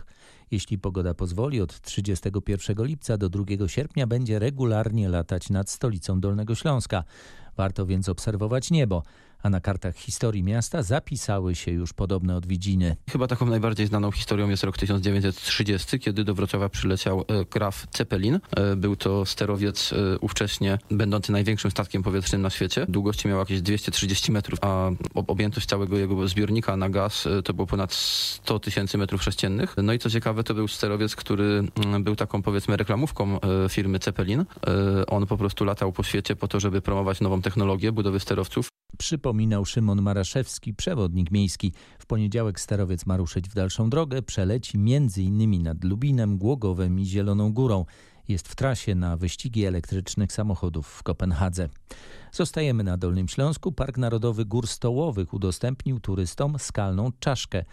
Jeśli 0.50 0.78
pogoda 0.78 1.14
pozwoli, 1.14 1.60
od 1.60 1.80
31 1.80 2.86
lipca 2.86 3.16
do 3.16 3.28
2 3.28 3.44
sierpnia 3.66 4.06
będzie 4.06 4.38
regularnie 4.38 5.08
latać 5.08 5.50
nad 5.50 5.70
stolicą 5.70 6.20
Dolnego 6.20 6.54
Śląska. 6.54 7.04
Warto 7.60 7.86
więc 7.86 8.08
obserwować 8.08 8.70
niebo 8.70 9.02
a 9.42 9.50
na 9.50 9.60
kartach 9.60 9.96
historii 9.96 10.42
miasta 10.42 10.82
zapisały 10.82 11.54
się 11.54 11.70
już 11.70 11.92
podobne 11.92 12.36
odwiedziny. 12.36 12.96
Chyba 13.10 13.26
taką 13.26 13.46
najbardziej 13.46 13.86
znaną 13.86 14.12
historią 14.12 14.48
jest 14.48 14.64
rok 14.64 14.78
1930, 14.78 15.98
kiedy 15.98 16.24
do 16.24 16.34
Wrocławia 16.34 16.68
przyleciał 16.68 17.24
Graf 17.50 17.86
Zeppelin. 17.96 18.40
Był 18.76 18.96
to 18.96 19.26
sterowiec 19.26 19.94
ówcześnie 20.20 20.78
będący 20.90 21.32
największym 21.32 21.70
statkiem 21.70 22.02
powietrznym 22.02 22.42
na 22.42 22.50
świecie. 22.50 22.86
Długości 22.88 23.28
miał 23.28 23.38
jakieś 23.38 23.62
230 23.62 24.32
metrów, 24.32 24.58
a 24.62 24.90
objętość 25.14 25.66
całego 25.66 25.98
jego 25.98 26.28
zbiornika 26.28 26.76
na 26.76 26.90
gaz 26.90 27.28
to 27.44 27.54
było 27.54 27.66
ponad 27.66 27.92
100 27.92 28.58
tysięcy 28.58 28.98
metrów 28.98 29.22
sześciennych. 29.22 29.74
No 29.82 29.92
i 29.92 29.98
co 29.98 30.10
ciekawe, 30.10 30.44
to 30.44 30.54
był 30.54 30.68
sterowiec, 30.68 31.16
który 31.16 31.64
był 32.00 32.16
taką 32.16 32.42
powiedzmy 32.42 32.76
reklamówką 32.76 33.38
firmy 33.68 33.98
Zeppelin. 34.02 34.44
On 35.06 35.26
po 35.26 35.36
prostu 35.36 35.64
latał 35.64 35.92
po 35.92 36.02
świecie 36.02 36.36
po 36.36 36.48
to, 36.48 36.60
żeby 36.60 36.82
promować 36.82 37.20
nową 37.20 37.42
technologię 37.42 37.49
budowy 37.92 38.20
sterowców. 38.20 38.68
Przypominał 38.98 39.64
Szymon 39.64 40.02
Maraszewski, 40.02 40.74
przewodnik 40.74 41.30
miejski. 41.30 41.72
W 41.98 42.06
poniedziałek 42.06 42.60
sterowiec 42.60 43.06
ma 43.06 43.16
ruszyć 43.16 43.48
w 43.48 43.54
dalszą 43.54 43.90
drogę. 43.90 44.22
Przeleci 44.22 44.78
m.in. 44.78 45.62
nad 45.62 45.84
Lubinem, 45.84 46.38
Głogowem 46.38 47.00
i 47.00 47.06
Zieloną 47.06 47.52
Górą. 47.52 47.84
Jest 48.28 48.48
w 48.48 48.54
trasie 48.54 48.94
na 48.94 49.16
wyścigi 49.16 49.64
elektrycznych 49.64 50.32
samochodów 50.32 50.86
w 50.86 51.02
Kopenhadze. 51.02 51.68
Zostajemy 52.32 52.84
na 52.84 52.96
Dolnym 52.96 53.28
Śląsku. 53.28 53.72
Park 53.72 53.98
Narodowy 53.98 54.44
Gór 54.44 54.66
Stołowych 54.66 55.34
udostępnił 55.34 56.00
turystom 56.00 56.58
skalną 56.58 57.10
czaszkę. 57.20 57.64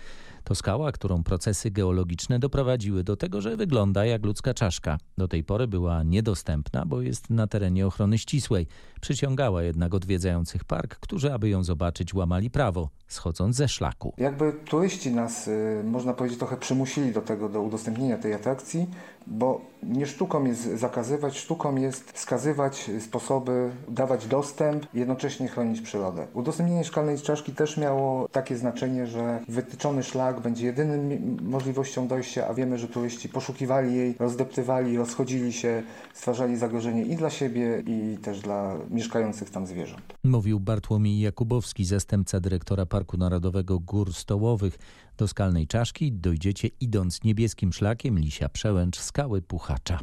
To 0.44 0.56
skała, 0.56 0.92
którą 0.92 1.24
procesy 1.24 1.72
geologiczne 1.72 2.40
doprowadziły 2.40 3.04
do 3.04 3.16
tego, 3.16 3.42
że 3.42 3.58
wygląda 3.58 4.06
jak 4.06 4.26
ludzka 4.26 4.54
czaszka. 4.54 4.98
Do 5.18 5.28
tej 5.28 5.44
pory 5.44 5.68
była 5.68 6.04
niedostępna, 6.04 6.86
bo 6.86 7.02
jest 7.02 7.30
na 7.30 7.48
terenie 7.48 7.88
ochrony 7.88 8.18
ścisłej. 8.18 8.68
Przyciągała 9.02 9.64
jednak 9.64 9.94
odwiedzających 9.94 10.64
park, 10.64 10.96
którzy 10.96 11.34
aby 11.34 11.50
ją 11.50 11.64
zobaczyć 11.64 12.14
łamali 12.14 12.50
prawo, 12.50 12.90
schodząc 13.08 13.56
ze 13.56 13.68
szlaku. 13.68 14.14
Jakby 14.18 14.54
turyści 14.54 15.12
nas, 15.12 15.50
można 15.84 16.14
powiedzieć, 16.14 16.40
trochę 16.40 16.58
przymusili 16.58 17.14
do 17.14 17.22
tego, 17.22 17.50
do 17.50 17.62
udostępnienia 17.62 18.18
tej 18.18 18.34
atrakcji, 18.34 18.88
bo 19.28 19.62
nie 19.84 20.08
sztuką 20.08 20.46
jest 20.46 20.80
zakazywać, 20.80 21.38
sztuką 21.38 21.76
jest 21.76 22.12
wskazywać 22.12 22.92
sposoby, 23.00 23.72
dawać 23.90 24.28
dostęp, 24.28 24.47
jednocześnie 24.94 25.48
chronić 25.48 25.82
przyrodę. 25.82 26.28
Udostępnienie 26.34 26.84
szkalnej 26.84 27.20
czaszki 27.20 27.52
też 27.52 27.78
miało 27.78 28.28
takie 28.28 28.58
znaczenie, 28.58 29.08
że 29.08 29.40
wytyczony 29.48 30.04
szlak 30.04 30.42
będzie 30.42 30.66
jedynym 30.66 31.38
możliwością 31.42 32.08
dojścia, 32.08 32.48
a 32.48 32.54
wiemy, 32.54 32.78
że 32.78 32.88
turyści 32.88 33.30
poszukiwali 33.30 33.96
jej, 33.96 34.16
rozdeptywali, 34.20 34.98
rozchodzili 34.98 35.54
się, 35.54 35.84
stwarzali 36.14 36.58
zagrożenie 36.58 37.04
i 37.04 37.16
dla 37.16 37.30
siebie, 37.30 37.84
i 37.86 38.18
też 38.18 38.40
dla 38.40 38.76
mieszkających 38.90 39.50
tam 39.50 39.68
zwierząt. 39.68 40.14
Mówił 40.24 40.60
Bartłomiej 40.60 41.20
Jakubowski, 41.20 41.86
zastępca 41.86 42.40
dyrektora 42.40 42.86
Parku 42.86 43.18
Narodowego 43.18 43.80
Gór 43.80 44.14
Stołowych. 44.14 44.78
Do 45.18 45.28
skalnej 45.28 45.68
czaszki 45.68 46.12
dojdziecie 46.12 46.70
idąc 46.80 47.24
niebieskim 47.24 47.74
szlakiem 47.74 48.20
Lisia 48.20 48.50
Przełęcz 48.50 49.00
Skały 49.00 49.42
Puchacza. 49.42 50.00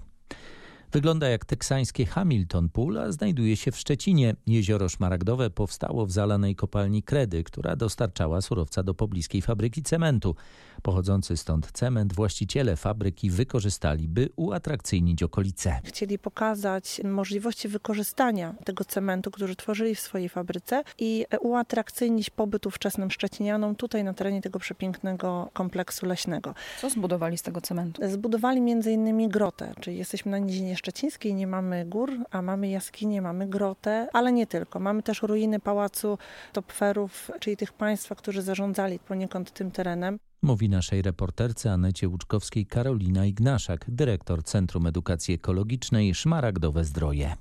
Wygląda 0.95 1.29
jak 1.29 1.45
teksańskie 1.45 2.07
Hamilton 2.07 2.69
Pool, 2.69 2.99
a 2.99 3.13
znajduje 3.13 3.57
się 3.57 3.73
w 3.73 3.77
Szczecinie. 3.77 4.35
Jezioro 4.47 4.89
Szmaragdowe 4.89 5.51
powstało 5.51 6.07
w 6.07 6.13
zalanej 6.13 6.57
kopalni 6.57 7.03
Kredy, 7.03 7.45
która 7.45 7.77
dostarczała 7.77 8.41
surowca 8.41 8.83
do 8.83 8.95
pobliskiej 8.95 9.43
fabryki 9.43 9.83
cementu. 9.83 10.35
Pochodzący 10.83 11.37
stąd 11.37 11.73
cement 11.73 12.13
właściciele 12.13 12.77
fabryki 12.77 13.31
wykorzystali, 13.31 14.09
by 14.09 14.29
uatrakcyjnić 14.37 15.23
okolice. 15.23 15.81
Chcieli 15.85 16.19
pokazać 16.19 17.01
możliwości 17.05 17.69
wykorzystania 17.69 18.55
tego 18.65 18.85
cementu, 18.85 19.31
który 19.31 19.57
tworzyli 19.57 19.95
w 19.95 20.01
swojej 20.01 20.29
fabryce 20.29 20.83
i 20.99 21.27
uatrakcyjnić 21.41 22.31
pobyt 22.31 22.67
ówczesnym 22.67 23.11
Szczecinianom 23.11 23.77
tutaj 23.77 24.05
na 24.05 24.15
terenie 24.15 24.43
tego 24.43 24.59
przepięknego 24.59 25.51
kompleksu 25.53 26.07
leśnego. 26.07 26.55
Co 26.81 26.91
zbudowali 26.91 27.39
z 27.39 27.43
tego 27.43 27.61
cementu? 27.61 28.03
Zbudowali 28.09 28.61
między 28.61 28.93
innymi 28.93 29.29
grotę, 29.29 29.75
czyli 29.81 29.97
jesteśmy 29.97 30.31
na 30.31 30.39
Nizinie 30.39 30.77
Szczecińskiej, 30.85 31.35
nie 31.35 31.47
mamy 31.47 31.87
gór, 31.87 32.13
a 32.31 32.43
mamy 32.43 32.69
jaskinie, 32.69 33.23
mamy 33.23 33.47
grotę, 33.47 34.09
ale 34.13 34.33
nie 34.33 34.47
tylko. 34.47 34.81
Mamy 34.81 35.03
też 35.03 35.23
ruiny 35.23 35.61
pałacu 35.61 36.19
Topferów, 36.53 37.31
czyli 37.41 37.57
tych 37.57 37.73
państwa, 37.73 38.15
którzy 38.15 38.43
zarządzali 38.43 38.99
poniekąd 38.99 39.53
tym 39.53 39.71
terenem. 39.71 40.19
Mówi 40.43 40.69
naszej 40.69 41.03
reporterce 41.03 41.73
Anecie 41.73 42.09
Łuczkowskiej 42.09 42.67
Karolina 42.67 43.27
Ignaszak, 43.27 43.85
dyrektor 43.89 44.43
Centrum 44.43 44.87
Edukacji 44.87 45.35
Ekologicznej 45.35 46.15
Szmaragdowe 46.15 46.85
Zdroje. 46.85 47.37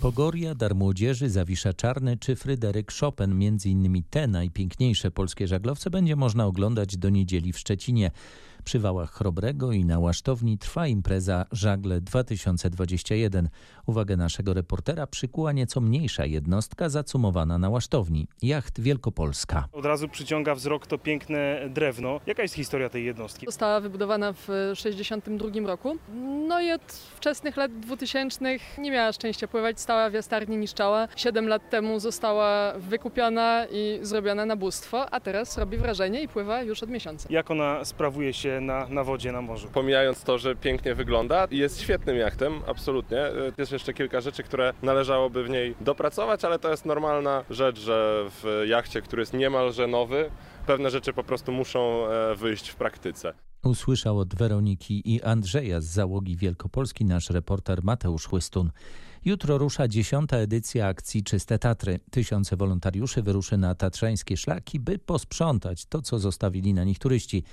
Pogoria, 0.00 0.54
Dar 0.54 0.74
Młodzieży, 0.74 1.30
Zawisza 1.30 1.72
Czarny 1.72 2.16
czy 2.16 2.36
Fryderyk 2.36 2.92
Chopin, 3.00 3.38
między 3.38 3.70
innymi 3.70 4.02
te 4.02 4.26
najpiękniejsze 4.26 5.10
polskie 5.10 5.48
żaglowce, 5.48 5.90
będzie 5.90 6.16
można 6.16 6.46
oglądać 6.46 6.96
do 6.96 7.08
niedzieli 7.08 7.52
w 7.52 7.58
Szczecinie. 7.58 8.10
Przy 8.68 8.78
wałach 8.78 9.12
Chrobrego 9.12 9.72
i 9.72 9.84
na 9.84 9.98
Łasztowni 9.98 10.58
trwa 10.58 10.86
impreza 10.86 11.46
Żagle 11.52 12.00
2021. 12.00 13.48
Uwagę 13.86 14.16
naszego 14.16 14.54
reportera 14.54 15.06
przykuła 15.06 15.52
nieco 15.52 15.80
mniejsza 15.80 16.26
jednostka 16.26 16.88
zacumowana 16.88 17.58
na 17.58 17.68
Łasztowni. 17.70 18.28
Jacht 18.42 18.80
Wielkopolska. 18.80 19.68
Od 19.72 19.84
razu 19.84 20.08
przyciąga 20.08 20.54
wzrok 20.54 20.86
to 20.86 20.98
piękne 20.98 21.68
drewno. 21.70 22.20
Jaka 22.26 22.42
jest 22.42 22.54
historia 22.54 22.88
tej 22.88 23.04
jednostki? 23.04 23.46
Została 23.46 23.80
wybudowana 23.80 24.32
w 24.32 24.46
1962 24.74 25.66
roku. 25.66 25.96
No 26.48 26.60
i 26.60 26.72
od 26.72 26.92
wczesnych 26.92 27.56
lat 27.56 27.80
2000 27.80 28.44
nie 28.78 28.90
miała 28.90 29.12
szczęścia 29.12 29.48
pływać, 29.48 29.80
stała 29.80 30.10
w 30.10 30.12
jastarni, 30.12 30.56
niszczała. 30.56 31.08
Siedem 31.16 31.48
lat 31.48 31.70
temu 31.70 32.00
została 32.00 32.72
wykupiona 32.78 33.66
i 33.70 33.98
zrobiona 34.02 34.46
na 34.46 34.56
bóstwo, 34.56 35.10
a 35.10 35.20
teraz 35.20 35.58
robi 35.58 35.76
wrażenie 35.76 36.22
i 36.22 36.28
pływa 36.28 36.62
już 36.62 36.82
od 36.82 36.90
miesiąca. 36.90 37.28
Jak 37.30 37.50
ona 37.50 37.84
sprawuje 37.84 38.32
się 38.32 38.57
na, 38.60 38.88
na 38.88 39.04
wodzie, 39.04 39.32
na 39.32 39.42
morzu? 39.42 39.68
Pomijając 39.74 40.22
to, 40.22 40.38
że 40.38 40.56
pięknie 40.56 40.94
wygląda, 40.94 41.46
jest 41.50 41.80
świetnym 41.80 42.16
jachtem, 42.16 42.62
absolutnie. 42.66 43.18
Jest 43.58 43.72
jeszcze 43.72 43.94
kilka 43.94 44.20
rzeczy, 44.20 44.42
które 44.42 44.72
należałoby 44.82 45.44
w 45.44 45.50
niej 45.50 45.74
dopracować, 45.80 46.44
ale 46.44 46.58
to 46.58 46.70
jest 46.70 46.86
normalna 46.86 47.44
rzecz, 47.50 47.78
że 47.78 48.24
w 48.30 48.64
jachcie, 48.68 49.02
który 49.02 49.22
jest 49.22 49.32
niemalże 49.32 49.86
nowy, 49.86 50.30
pewne 50.66 50.90
rzeczy 50.90 51.12
po 51.12 51.24
prostu 51.24 51.52
muszą 51.52 52.06
e, 52.06 52.34
wyjść 52.34 52.68
w 52.68 52.76
praktyce. 52.76 53.32
Usłyszał 53.64 54.18
od 54.18 54.34
Weroniki 54.34 55.14
i 55.14 55.22
Andrzeja 55.22 55.80
z 55.80 55.84
załogi 55.84 56.36
Wielkopolski 56.36 57.04
nasz 57.04 57.30
reporter 57.30 57.84
Mateusz 57.84 58.32
Łystun. 58.32 58.70
Jutro 59.24 59.58
rusza 59.58 59.88
dziesiąta 59.88 60.36
edycja 60.36 60.86
akcji 60.86 61.22
Czyste 61.22 61.58
Tatry. 61.58 62.00
Tysiące 62.10 62.56
wolontariuszy 62.56 63.22
wyruszy 63.22 63.56
na 63.56 63.74
tatrzańskie 63.74 64.36
szlaki, 64.36 64.80
by 64.80 64.98
posprzątać 64.98 65.86
to, 65.86 66.02
co 66.02 66.18
zostawili 66.18 66.74
na 66.74 66.84
nich 66.84 66.98
turyści 66.98 67.44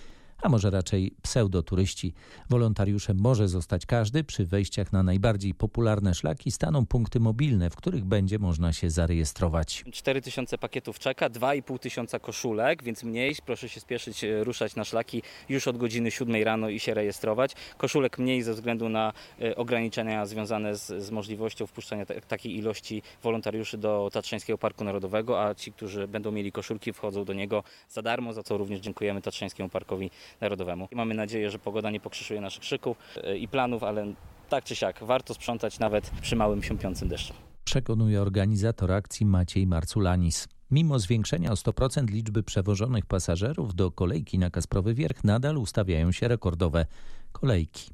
a 0.41 0.49
może 0.49 0.69
raczej 0.69 1.11
pseudoturyści. 1.21 2.13
Wolontariuszem 2.49 3.17
może 3.19 3.47
zostać 3.47 3.85
każdy. 3.85 4.23
Przy 4.23 4.45
wejściach 4.45 4.93
na 4.93 5.03
najbardziej 5.03 5.53
popularne 5.53 6.13
szlaki 6.13 6.51
staną 6.51 6.85
punkty 6.85 7.19
mobilne, 7.19 7.69
w 7.69 7.75
których 7.75 8.05
będzie 8.05 8.39
można 8.39 8.73
się 8.73 8.89
zarejestrować. 8.89 9.83
4000 9.91 10.57
pakietów 10.57 10.99
czeka, 10.99 11.29
2,5 11.29 11.79
tysiąca 11.79 12.19
koszulek, 12.19 12.83
więc 12.83 13.03
mniej. 13.03 13.35
Proszę 13.45 13.69
się 13.69 13.79
spieszyć, 13.79 14.23
e, 14.23 14.43
ruszać 14.43 14.75
na 14.75 14.83
szlaki 14.83 15.21
już 15.49 15.67
od 15.67 15.77
godziny 15.77 16.11
7 16.11 16.43
rano 16.43 16.69
i 16.69 16.79
się 16.79 16.93
rejestrować. 16.93 17.53
Koszulek 17.77 18.19
mniej 18.19 18.43
ze 18.43 18.53
względu 18.53 18.89
na 18.89 19.13
e, 19.41 19.55
ograniczenia 19.55 20.25
związane 20.25 20.75
z, 20.75 21.03
z 21.03 21.11
możliwością 21.11 21.67
wpuszczania 21.67 22.05
takiej 22.27 22.57
ilości 22.57 23.01
wolontariuszy 23.23 23.77
do 23.77 24.09
Tatrzańskiego 24.13 24.57
Parku 24.57 24.83
Narodowego, 24.83 25.43
a 25.43 25.55
ci, 25.55 25.71
którzy 25.71 26.07
będą 26.07 26.31
mieli 26.31 26.51
koszulki, 26.51 26.93
wchodzą 26.93 27.25
do 27.25 27.33
niego 27.33 27.63
za 27.89 28.01
darmo, 28.01 28.33
za 28.33 28.43
co 28.43 28.57
również 28.57 28.79
dziękujemy 28.79 29.21
Tatrzańskiemu 29.21 29.69
Parkowi 29.69 30.11
Narodowemu. 30.41 30.87
Mamy 30.91 31.13
nadzieję, 31.13 31.51
że 31.51 31.59
pogoda 31.59 31.91
nie 31.91 31.99
pokrzyżuje 31.99 32.41
naszych 32.41 32.61
krzyków 32.61 32.97
e, 33.23 33.37
i 33.37 33.47
planów, 33.47 33.83
ale 33.83 34.13
tak 34.49 34.63
czy 34.63 34.75
siak 34.75 35.03
warto 35.03 35.33
sprzątać 35.33 35.79
nawet 35.79 36.11
przy 36.21 36.35
małym 36.35 36.63
siąpiącym 36.63 37.07
deszczu. 37.09 37.33
Przekonuje 37.63 38.21
organizator 38.21 38.91
akcji 38.91 39.25
Maciej 39.25 39.67
Marculanis. 39.67 40.47
Mimo 40.71 40.99
zwiększenia 40.99 41.51
o 41.51 41.53
100% 41.53 42.09
liczby 42.09 42.43
przewożonych 42.43 43.05
pasażerów 43.05 43.75
do 43.75 43.91
kolejki 43.91 44.39
na 44.39 44.49
Kasprowy 44.49 44.93
Wierch 44.93 45.23
nadal 45.23 45.57
ustawiają 45.57 46.11
się 46.11 46.27
rekordowe 46.27 46.85
kolejki. 47.31 47.89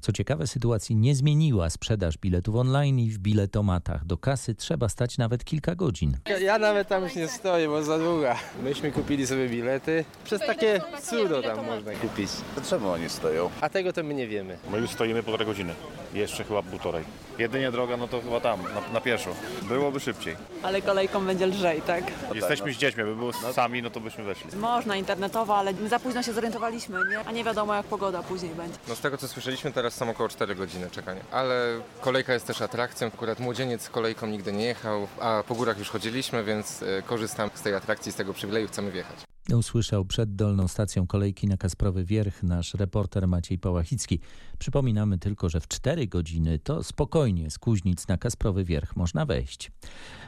Co 0.00 0.12
ciekawe, 0.12 0.46
sytuacji 0.46 0.96
nie 0.96 1.14
zmieniła 1.14 1.70
sprzedaż 1.70 2.18
biletów 2.18 2.54
online 2.56 2.98
i 2.98 3.10
w 3.10 3.18
biletomatach. 3.18 4.04
Do 4.04 4.18
kasy 4.18 4.54
trzeba 4.54 4.88
stać 4.88 5.18
nawet 5.18 5.44
kilka 5.44 5.74
godzin. 5.74 6.16
Ja 6.40 6.58
nawet 6.58 6.88
tam 6.88 7.02
już 7.02 7.14
nie 7.14 7.28
stoję, 7.28 7.68
bo 7.68 7.82
za 7.82 7.98
długa. 7.98 8.36
Myśmy 8.62 8.92
kupili 8.92 9.26
sobie 9.26 9.48
bilety. 9.48 10.04
Przez 10.24 10.40
takie 10.40 10.80
cudo 11.02 11.42
tam 11.42 11.66
można 11.66 11.92
kupić. 11.92 12.30
Czemu 12.70 12.88
oni 12.88 13.08
stoją? 13.08 13.50
A 13.60 13.68
tego 13.68 13.92
to 13.92 14.02
my 14.04 14.14
nie 14.14 14.26
wiemy. 14.26 14.58
My 14.70 14.78
już 14.78 14.90
stoimy 14.90 15.22
półtorej 15.22 15.46
godziny. 15.46 15.74
Jeszcze 16.14 16.44
chyba 16.44 16.62
półtorej. 16.62 17.04
Jedynie 17.38 17.70
droga, 17.70 17.96
no 17.96 18.08
to 18.08 18.20
chyba 18.20 18.40
tam, 18.40 18.62
na, 18.62 18.92
na 18.92 19.00
pieszo. 19.00 19.30
Byłoby 19.62 20.00
szybciej. 20.00 20.36
Ale 20.62 20.82
kolejką 20.82 21.26
będzie 21.26 21.46
lżej, 21.46 21.82
tak? 21.82 22.04
Jesteśmy 22.34 22.72
z 22.72 22.76
dziećmi, 22.76 23.04
by 23.04 23.16
było 23.16 23.32
sami, 23.32 23.82
no 23.82 23.90
to 23.90 24.00
byśmy 24.00 24.24
weszli. 24.24 24.56
Można 24.56 24.96
internetowo, 24.96 25.56
ale 25.56 25.72
my 25.72 25.88
za 25.88 25.98
późno 25.98 26.22
się 26.22 26.32
zorientowaliśmy, 26.32 26.98
nie? 27.10 27.18
A 27.18 27.32
nie 27.32 27.44
wiadomo 27.44 27.74
jak 27.74 27.86
pogoda 27.86 28.22
później 28.22 28.54
będzie. 28.54 28.78
No 28.88 28.94
z 28.94 29.00
tego 29.00 29.18
co 29.18 29.28
słyszeliśmy, 29.28 29.72
teraz 29.72 29.94
są 29.94 30.10
około 30.10 30.28
4 30.28 30.54
godziny 30.54 30.90
czekania. 30.90 31.20
Ale 31.30 31.80
kolejka 32.00 32.34
jest 32.34 32.46
też 32.46 32.62
atrakcją. 32.62 33.08
Akurat 33.08 33.40
młodzieniec 33.40 33.88
kolejką 33.88 34.26
nigdy 34.26 34.52
nie 34.52 34.64
jechał, 34.64 35.08
a 35.20 35.42
po 35.48 35.54
górach 35.54 35.78
już 35.78 35.90
chodziliśmy, 35.90 36.44
więc 36.44 36.82
e, 36.82 37.02
korzystam 37.02 37.50
z 37.54 37.62
tej 37.62 37.74
atrakcji, 37.74 38.12
z 38.12 38.14
tego 38.14 38.34
przywileju, 38.34 38.68
chcemy 38.68 38.90
wjechać. 38.90 39.16
Usłyszał 39.56 40.04
przed 40.04 40.34
dolną 40.34 40.68
stacją 40.68 41.06
kolejki 41.06 41.46
na 41.46 41.56
Kasprowy 41.56 42.04
Wierch 42.04 42.42
nasz 42.42 42.74
reporter 42.74 43.28
Maciej 43.28 43.58
Pałachicki. 43.58 44.20
Przypominamy 44.58 45.18
tylko, 45.18 45.48
że 45.48 45.60
w 45.60 45.68
4 45.68 46.06
godziny 46.06 46.58
to 46.58 46.82
spokojnie 46.82 47.50
z 47.50 47.58
Kuźnic 47.58 48.08
na 48.08 48.18
Kasprowy 48.18 48.64
Wierch 48.64 48.96
można 48.96 49.26
wejść. 49.26 49.72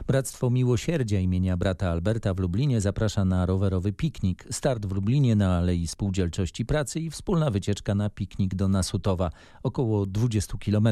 Bractwo 0.07 0.49
Miłosierdzia 0.49 1.19
imienia 1.19 1.57
brata 1.57 1.89
Alberta 1.89 2.33
w 2.33 2.39
Lublinie 2.39 2.81
zaprasza 2.81 3.25
na 3.25 3.45
rowerowy 3.45 3.93
piknik. 3.93 4.45
Start 4.51 4.85
w 4.85 4.91
Lublinie 4.91 5.35
na 5.35 5.57
Alei 5.57 5.87
Spółdzielczości 5.87 6.65
Pracy 6.65 6.99
i 6.99 7.09
wspólna 7.09 7.51
wycieczka 7.51 7.95
na 7.95 8.09
piknik 8.09 8.55
do 8.55 8.67
Nasutowa, 8.67 9.29
około 9.63 10.05
20 10.05 10.57
km. 10.57 10.87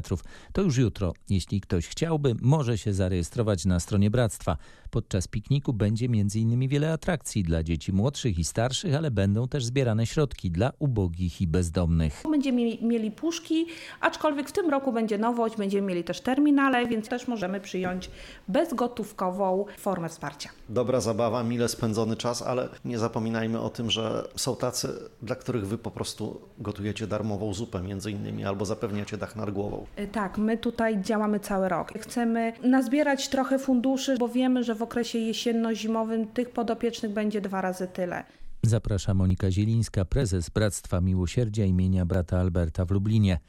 To 0.53 0.61
już 0.61 0.77
jutro. 0.77 1.13
Jeśli 1.29 1.61
ktoś 1.61 1.87
chciałby, 1.87 2.35
może 2.41 2.77
się 2.77 2.93
zarejestrować 2.93 3.65
na 3.65 3.79
stronie 3.79 4.09
Bractwa. 4.09 4.57
Podczas 4.89 5.27
pikniku 5.27 5.73
będzie 5.73 6.05
m.in. 6.05 6.67
wiele 6.67 6.93
atrakcji 6.93 7.43
dla 7.43 7.63
dzieci 7.63 7.93
młodszych 7.93 8.39
i 8.39 8.43
starszych, 8.43 8.95
ale 8.95 9.11
będą 9.11 9.47
też 9.47 9.65
zbierane 9.65 10.05
środki 10.05 10.51
dla 10.51 10.71
ubogich 10.79 11.41
i 11.41 11.47
bezdomnych. 11.47 12.23
Będziemy 12.31 12.77
mieli 12.81 13.11
puszki, 13.29 13.65
aczkolwiek 14.01 14.49
w 14.49 14.51
tym 14.51 14.69
roku 14.69 14.91
będzie 14.91 15.17
nowość, 15.17 15.55
będziemy 15.57 15.87
mieli 15.87 16.03
też 16.03 16.21
terminale, 16.21 16.85
więc 16.85 17.07
też 17.07 17.27
możemy 17.27 17.59
przyjąć 17.59 18.11
bezgotówkową 18.47 19.65
formę 19.77 20.09
wsparcia. 20.09 20.49
Dobra 20.69 21.01
zabawa, 21.01 21.43
mile 21.43 21.67
spędzony 21.67 22.15
czas, 22.15 22.41
ale 22.41 22.69
nie 22.85 22.99
zapominajmy 22.99 23.59
o 23.59 23.69
tym, 23.69 23.91
że 23.91 24.27
są 24.35 24.55
tacy, 24.55 24.87
dla 25.21 25.35
których 25.35 25.67
wy 25.67 25.77
po 25.77 25.91
prostu 25.91 26.41
gotujecie 26.57 27.07
darmową 27.07 27.53
zupę 27.53 27.81
między 27.81 28.11
innymi 28.11 28.45
albo 28.45 28.65
zapewniacie 28.65 29.17
dach 29.17 29.35
nad 29.35 29.51
głową. 29.51 29.85
Tak, 30.11 30.37
my 30.37 30.57
tutaj 30.57 31.01
działamy 31.01 31.39
cały 31.39 31.69
rok. 31.69 31.93
Chcemy 31.99 32.53
nazbierać 32.63 33.27
trochę 33.27 33.59
funduszy, 33.59 34.17
bo 34.17 34.27
wiemy, 34.27 34.63
że 34.63 34.75
w 34.75 34.83
okresie 34.83 35.19
jesienno-zimowym 35.19 36.27
tych 36.27 36.49
podopiecznych 36.49 37.11
będzie 37.11 37.41
dwa 37.41 37.61
razy 37.61 37.87
tyle. 37.87 38.23
Zaprasza 38.63 39.13
Monika 39.13 39.51
Zielińska, 39.51 40.05
prezes 40.05 40.49
Bractwa 40.49 41.01
Miłosierdzia 41.01 41.65
imienia 41.65 42.05
brata 42.05 42.39
Alberta 42.39 42.85
w 42.85 42.91
Lublinie. 42.91 43.39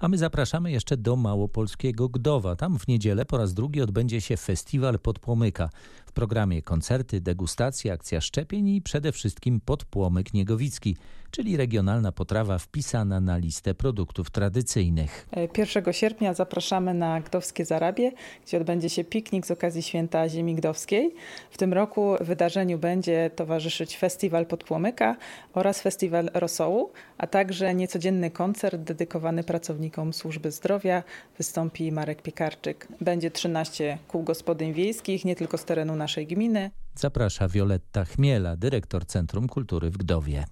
A 0.00 0.08
my 0.08 0.18
zapraszamy 0.18 0.70
jeszcze 0.70 0.96
do 0.96 1.16
Małopolskiego 1.16 2.08
Gdowa. 2.08 2.56
Tam 2.56 2.78
w 2.78 2.88
niedzielę 2.88 3.24
po 3.24 3.38
raz 3.38 3.54
drugi 3.54 3.80
odbędzie 3.80 4.20
się 4.20 4.36
festiwal 4.36 4.98
Podpłomyka. 4.98 5.70
W 6.06 6.12
programie 6.12 6.62
koncerty, 6.62 7.20
degustacje, 7.20 7.92
akcja 7.92 8.20
szczepień 8.20 8.68
i 8.68 8.82
przede 8.82 9.12
wszystkim 9.12 9.60
podpłomyk 9.60 10.34
niegowicki, 10.34 10.96
czyli 11.30 11.56
regionalna 11.56 12.12
potrawa 12.12 12.58
wpisana 12.58 13.20
na 13.20 13.36
listę 13.36 13.74
produktów 13.74 14.30
tradycyjnych. 14.30 15.28
1 15.58 15.92
sierpnia 15.92 16.34
zapraszamy 16.34 16.94
na 16.94 17.20
Gdowskie 17.20 17.64
Zarabie, 17.64 18.12
gdzie 18.46 18.56
odbędzie 18.56 18.90
się 18.90 19.04
piknik 19.04 19.46
z 19.46 19.50
okazji 19.50 19.82
Święta 19.82 20.28
Ziemi 20.28 20.54
Gdowskiej. 20.54 21.14
W 21.50 21.58
tym 21.58 21.72
roku 21.72 22.16
wydarzeniu 22.20 22.78
będzie 22.78 23.30
towarzyszyć 23.36 23.96
festiwal 23.98 24.46
Podpłomyka 24.46 25.16
oraz 25.52 25.80
festiwal 25.80 26.30
Rosołu, 26.34 26.92
a 27.18 27.26
także 27.26 27.74
niecodzienny 27.74 28.30
koncert 28.30 28.82
dedykowany 28.82 29.44
pracownikom 29.44 30.12
służby 30.12 30.50
zdrowia. 30.50 31.02
Wystąpi 31.38 31.92
Marek 31.92 32.22
Piekarczyk. 32.22 32.88
Będzie 33.00 33.30
13 33.30 33.98
kół 34.08 34.22
gospodyń 34.22 34.72
wiejskich, 34.72 35.24
nie 35.24 35.36
tylko 35.36 35.58
z 35.58 35.64
terenu 35.64 35.96
naszej 35.96 36.26
gminy. 36.26 36.70
Zaprasza 36.94 37.48
Wioletta 37.48 38.04
Chmiela, 38.04 38.56
dyrektor 38.56 39.06
Centrum 39.06 39.48
Kultury 39.48 39.90
w 39.90 39.96
Gdowie. 39.96 40.44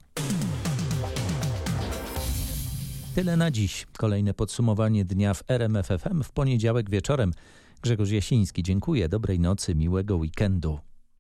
Tyle 3.17 3.37
na 3.37 3.51
dziś. 3.51 3.87
Kolejne 3.99 4.35
podsumowanie 4.35 5.05
dnia 5.05 5.35
w 5.35 5.43
RMFFM 5.49 6.23
w 6.23 6.33
poniedziałek 6.33 6.91
wieczorem. 6.91 7.33
Grzegorz 7.83 8.11
Jasiński, 8.11 8.63
dziękuję. 8.63 9.09
Dobrej 9.09 9.41
nocy, 9.41 9.75
miłego 9.75 10.17
weekendu. 10.17 10.79